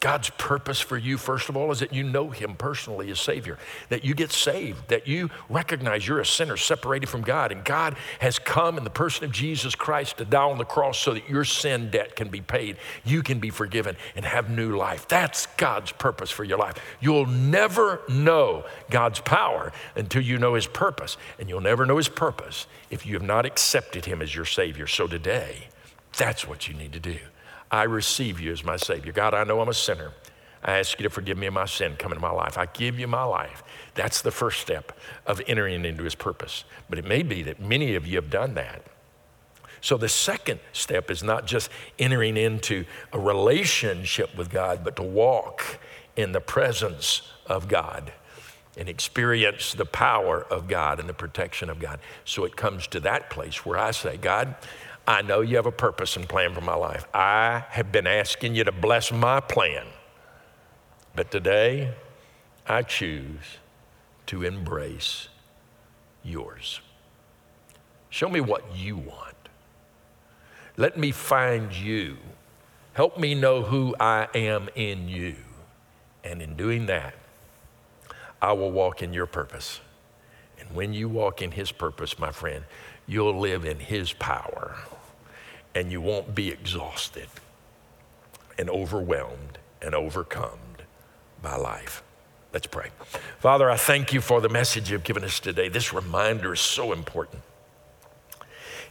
God's 0.00 0.30
purpose 0.30 0.80
for 0.80 0.98
you, 0.98 1.16
first 1.16 1.48
of 1.48 1.56
all, 1.56 1.70
is 1.70 1.78
that 1.78 1.94
you 1.94 2.02
know 2.02 2.30
Him 2.30 2.56
personally 2.56 3.08
as 3.12 3.20
Savior, 3.20 3.56
that 3.88 4.04
you 4.04 4.14
get 4.14 4.32
saved, 4.32 4.88
that 4.88 5.06
you 5.06 5.30
recognize 5.48 6.06
you're 6.06 6.18
a 6.18 6.26
sinner 6.26 6.56
separated 6.56 7.08
from 7.08 7.22
God, 7.22 7.52
and 7.52 7.64
God 7.64 7.96
has 8.18 8.38
come 8.38 8.76
in 8.76 8.84
the 8.84 8.90
person 8.90 9.24
of 9.24 9.30
Jesus 9.30 9.76
Christ 9.76 10.18
to 10.18 10.24
die 10.24 10.42
on 10.42 10.58
the 10.58 10.64
cross 10.64 10.98
so 10.98 11.14
that 11.14 11.30
your 11.30 11.44
sin 11.44 11.88
debt 11.88 12.16
can 12.16 12.28
be 12.28 12.40
paid, 12.40 12.78
you 13.04 13.22
can 13.22 13.38
be 13.38 13.48
forgiven, 13.48 13.96
and 14.16 14.24
have 14.24 14.50
new 14.50 14.76
life. 14.76 15.06
That's 15.06 15.46
God's 15.56 15.92
purpose 15.92 16.32
for 16.32 16.42
your 16.42 16.58
life. 16.58 16.74
You'll 17.00 17.26
never 17.26 18.02
know 18.08 18.64
God's 18.90 19.20
power 19.20 19.72
until 19.94 20.22
you 20.22 20.36
know 20.36 20.54
His 20.54 20.66
purpose, 20.66 21.16
and 21.38 21.48
you'll 21.48 21.60
never 21.60 21.86
know 21.86 21.98
His 21.98 22.08
purpose 22.08 22.66
if 22.90 23.06
you 23.06 23.14
have 23.14 23.22
not 23.22 23.46
accepted 23.46 24.04
Him 24.04 24.20
as 24.20 24.34
your 24.34 24.46
Savior. 24.46 24.88
So 24.88 25.06
today, 25.06 25.68
that's 26.16 26.46
what 26.46 26.68
you 26.68 26.74
need 26.74 26.92
to 26.92 27.00
do. 27.00 27.18
I 27.70 27.84
receive 27.84 28.40
you 28.40 28.52
as 28.52 28.62
my 28.62 28.76
Savior. 28.76 29.12
God, 29.12 29.34
I 29.34 29.44
know 29.44 29.60
I'm 29.60 29.68
a 29.68 29.74
sinner. 29.74 30.12
I 30.62 30.78
ask 30.78 30.98
you 30.98 31.04
to 31.04 31.10
forgive 31.10 31.38
me 31.38 31.46
of 31.46 31.54
my 31.54 31.64
sin 31.64 31.96
come 31.98 32.12
into 32.12 32.20
my 32.20 32.30
life. 32.30 32.56
I 32.56 32.66
give 32.66 32.98
you 32.98 33.08
my 33.08 33.24
life. 33.24 33.64
That's 33.94 34.22
the 34.22 34.30
first 34.30 34.60
step 34.60 34.92
of 35.26 35.40
entering 35.46 35.84
into 35.84 36.04
his 36.04 36.14
purpose. 36.14 36.64
But 36.88 36.98
it 36.98 37.04
may 37.04 37.22
be 37.22 37.42
that 37.42 37.60
many 37.60 37.94
of 37.94 38.06
you 38.06 38.16
have 38.16 38.30
done 38.30 38.54
that. 38.54 38.86
So 39.80 39.96
the 39.96 40.08
second 40.08 40.60
step 40.72 41.10
is 41.10 41.24
not 41.24 41.46
just 41.46 41.68
entering 41.98 42.36
into 42.36 42.84
a 43.12 43.18
relationship 43.18 44.36
with 44.36 44.50
God, 44.50 44.84
but 44.84 44.94
to 44.96 45.02
walk 45.02 45.80
in 46.14 46.30
the 46.30 46.40
presence 46.40 47.22
of 47.46 47.66
God 47.66 48.12
and 48.76 48.88
experience 48.88 49.74
the 49.74 49.84
power 49.84 50.44
of 50.44 50.68
God 50.68 51.00
and 51.00 51.08
the 51.08 51.14
protection 51.14 51.68
of 51.68 51.80
God. 51.80 51.98
So 52.24 52.44
it 52.44 52.56
comes 52.56 52.86
to 52.88 53.00
that 53.00 53.28
place 53.28 53.66
where 53.66 53.76
I 53.76 53.90
say, 53.90 54.16
God, 54.16 54.54
I 55.06 55.22
know 55.22 55.40
you 55.40 55.56
have 55.56 55.66
a 55.66 55.72
purpose 55.72 56.16
and 56.16 56.28
plan 56.28 56.54
for 56.54 56.60
my 56.60 56.74
life. 56.74 57.06
I 57.12 57.64
have 57.70 57.90
been 57.90 58.06
asking 58.06 58.54
you 58.54 58.64
to 58.64 58.72
bless 58.72 59.10
my 59.10 59.40
plan. 59.40 59.86
But 61.14 61.30
today, 61.30 61.94
I 62.66 62.82
choose 62.82 63.58
to 64.26 64.44
embrace 64.44 65.28
yours. 66.22 66.80
Show 68.10 68.28
me 68.28 68.40
what 68.40 68.76
you 68.76 68.96
want. 68.96 69.34
Let 70.76 70.96
me 70.96 71.10
find 71.10 71.72
you. 71.72 72.16
Help 72.94 73.18
me 73.18 73.34
know 73.34 73.62
who 73.62 73.94
I 73.98 74.28
am 74.34 74.68
in 74.74 75.08
you. 75.08 75.36
And 76.22 76.40
in 76.40 76.56
doing 76.56 76.86
that, 76.86 77.14
I 78.40 78.52
will 78.52 78.70
walk 78.70 79.02
in 79.02 79.12
your 79.12 79.26
purpose. 79.26 79.80
When 80.74 80.92
you 80.92 81.08
walk 81.08 81.42
in 81.42 81.52
his 81.52 81.72
purpose, 81.72 82.18
my 82.18 82.32
friend, 82.32 82.64
you'll 83.06 83.38
live 83.38 83.64
in 83.64 83.78
his 83.78 84.12
power 84.12 84.76
and 85.74 85.90
you 85.90 86.00
won't 86.00 86.34
be 86.34 86.48
exhausted 86.50 87.28
and 88.58 88.68
overwhelmed 88.70 89.58
and 89.80 89.94
overcome 89.94 90.58
by 91.42 91.56
life. 91.56 92.02
Let's 92.52 92.66
pray. 92.66 92.90
Father, 93.38 93.70
I 93.70 93.76
thank 93.76 94.12
you 94.12 94.20
for 94.20 94.40
the 94.40 94.48
message 94.48 94.90
you've 94.90 95.04
given 95.04 95.24
us 95.24 95.40
today. 95.40 95.68
This 95.68 95.92
reminder 95.92 96.52
is 96.52 96.60
so 96.60 96.92
important, 96.92 97.42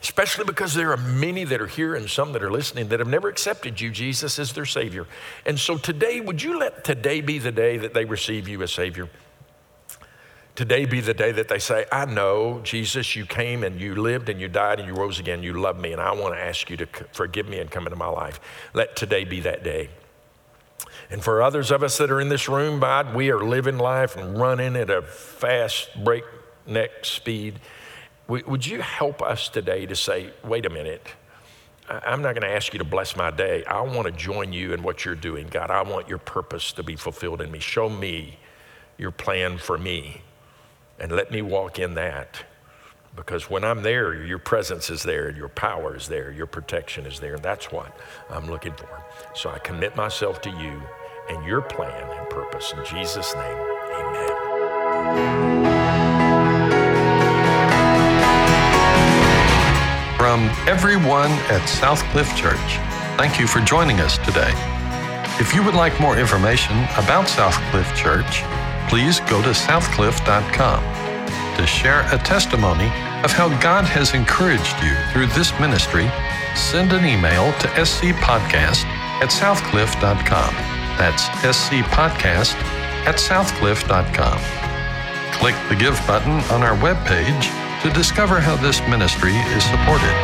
especially 0.01 0.45
because 0.45 0.73
there 0.73 0.91
are 0.91 0.97
many 0.97 1.43
that 1.45 1.61
are 1.61 1.67
here 1.67 1.95
and 1.95 2.09
some 2.09 2.33
that 2.33 2.43
are 2.43 2.51
listening 2.51 2.89
that 2.89 2.99
have 2.99 3.07
never 3.07 3.29
accepted 3.29 3.79
you, 3.79 3.91
Jesus, 3.91 4.39
as 4.39 4.53
their 4.53 4.65
Savior. 4.65 5.07
And 5.45 5.59
so 5.59 5.77
today, 5.77 6.19
would 6.21 6.41
you 6.41 6.59
let 6.59 6.83
today 6.83 7.21
be 7.21 7.37
the 7.37 7.51
day 7.51 7.77
that 7.77 7.93
they 7.93 8.03
receive 8.03 8.47
you 8.47 8.61
as 8.63 8.73
Savior? 8.73 9.07
Today 10.61 10.85
be 10.85 10.99
the 10.99 11.15
day 11.15 11.31
that 11.31 11.47
they 11.47 11.57
say, 11.57 11.87
I 11.91 12.05
know, 12.05 12.59
Jesus, 12.61 13.15
you 13.15 13.25
came 13.25 13.63
and 13.63 13.81
you 13.81 13.95
lived 13.95 14.29
and 14.29 14.39
you 14.39 14.47
died 14.47 14.79
and 14.79 14.87
you 14.87 14.93
rose 14.93 15.19
again. 15.19 15.41
You 15.41 15.53
love 15.53 15.79
me, 15.79 15.91
and 15.91 15.99
I 15.99 16.11
want 16.11 16.35
to 16.35 16.39
ask 16.39 16.69
you 16.69 16.77
to 16.77 16.87
forgive 17.13 17.49
me 17.49 17.57
and 17.57 17.71
come 17.71 17.87
into 17.87 17.95
my 17.95 18.05
life. 18.05 18.39
Let 18.75 18.95
today 18.95 19.23
be 19.23 19.39
that 19.39 19.63
day. 19.63 19.89
And 21.09 21.23
for 21.23 21.41
others 21.41 21.71
of 21.71 21.81
us 21.81 21.97
that 21.97 22.11
are 22.11 22.21
in 22.21 22.29
this 22.29 22.47
room, 22.47 22.79
God, 22.79 23.15
we 23.15 23.31
are 23.31 23.43
living 23.43 23.79
life 23.79 24.15
and 24.15 24.37
running 24.39 24.75
at 24.75 24.91
a 24.91 25.01
fast 25.01 25.89
breakneck 26.03 27.05
speed. 27.05 27.59
Would 28.27 28.63
you 28.63 28.81
help 28.81 29.23
us 29.23 29.49
today 29.49 29.87
to 29.87 29.95
say, 29.95 30.29
wait 30.43 30.67
a 30.67 30.69
minute, 30.69 31.07
I'm 31.89 32.21
not 32.21 32.35
going 32.35 32.47
to 32.47 32.55
ask 32.55 32.71
you 32.71 32.77
to 32.77 32.85
bless 32.85 33.15
my 33.15 33.31
day. 33.31 33.65
I 33.65 33.81
want 33.81 34.05
to 34.05 34.11
join 34.11 34.53
you 34.53 34.73
in 34.73 34.83
what 34.83 35.05
you're 35.05 35.15
doing, 35.15 35.47
God. 35.47 35.71
I 35.71 35.81
want 35.81 36.07
your 36.07 36.19
purpose 36.19 36.71
to 36.73 36.83
be 36.83 36.95
fulfilled 36.95 37.41
in 37.41 37.49
me. 37.49 37.57
Show 37.57 37.89
me 37.89 38.37
your 38.99 39.09
plan 39.09 39.57
for 39.57 39.79
me 39.79 40.21
and 41.01 41.11
let 41.11 41.31
me 41.31 41.41
walk 41.41 41.79
in 41.79 41.95
that. 41.95 42.45
Because 43.15 43.49
when 43.49 43.63
I'm 43.63 43.81
there, 43.81 44.23
your 44.23 44.37
presence 44.37 44.89
is 44.89 45.03
there, 45.03 45.31
your 45.31 45.49
power 45.49 45.97
is 45.97 46.07
there, 46.07 46.31
your 46.31 46.45
protection 46.45 47.05
is 47.05 47.19
there, 47.19 47.33
and 47.33 47.43
that's 47.43 47.71
what 47.71 47.97
I'm 48.29 48.49
looking 48.49 48.73
for. 48.73 49.03
So 49.33 49.49
I 49.49 49.57
commit 49.59 49.95
myself 49.97 50.41
to 50.41 50.49
you 50.49 50.81
and 51.29 51.45
your 51.45 51.61
plan 51.61 52.07
and 52.17 52.29
purpose. 52.29 52.71
In 52.71 52.85
Jesus' 52.85 53.33
name, 53.33 53.57
amen. 53.97 54.29
From 60.17 60.41
everyone 60.67 61.31
at 61.49 61.67
Southcliff 61.67 62.33
Church, 62.37 62.77
thank 63.17 63.39
you 63.39 63.47
for 63.47 63.59
joining 63.61 63.99
us 63.99 64.19
today. 64.19 64.53
If 65.39 65.55
you 65.55 65.63
would 65.63 65.73
like 65.73 65.99
more 65.99 66.17
information 66.17 66.77
about 66.95 67.25
Southcliff 67.25 67.93
Church, 67.95 68.43
please 68.91 69.21
go 69.21 69.41
to 69.41 69.51
southcliff.com 69.51 70.83
to 71.55 71.65
share 71.65 72.01
a 72.13 72.17
testimony 72.17 72.87
of 73.23 73.31
how 73.31 73.47
God 73.61 73.85
has 73.85 74.13
encouraged 74.13 74.75
you 74.83 74.93
through 75.13 75.27
this 75.27 75.57
ministry. 75.61 76.11
Send 76.57 76.91
an 76.91 77.05
email 77.05 77.53
to 77.59 77.67
scpodcast 77.69 78.83
at 79.23 79.29
southcliff.com. 79.29 80.53
That's 80.99 81.23
scpodcast 81.23 82.55
at 83.07 83.15
southcliff.com. 83.15 84.39
Click 85.39 85.55
the 85.69 85.75
Give 85.77 85.95
button 86.05 86.41
on 86.51 86.61
our 86.61 86.75
webpage 86.75 87.47
to 87.83 87.89
discover 87.91 88.41
how 88.41 88.57
this 88.57 88.81
ministry 88.89 89.37
is 89.55 89.63
supported. 89.63 90.15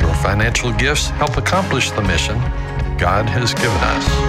Your 0.00 0.14
financial 0.24 0.72
gifts 0.72 1.10
help 1.10 1.36
accomplish 1.36 1.90
the 1.90 2.00
mission 2.00 2.40
God 2.98 3.28
has 3.28 3.52
given 3.54 3.70
us. 3.70 4.23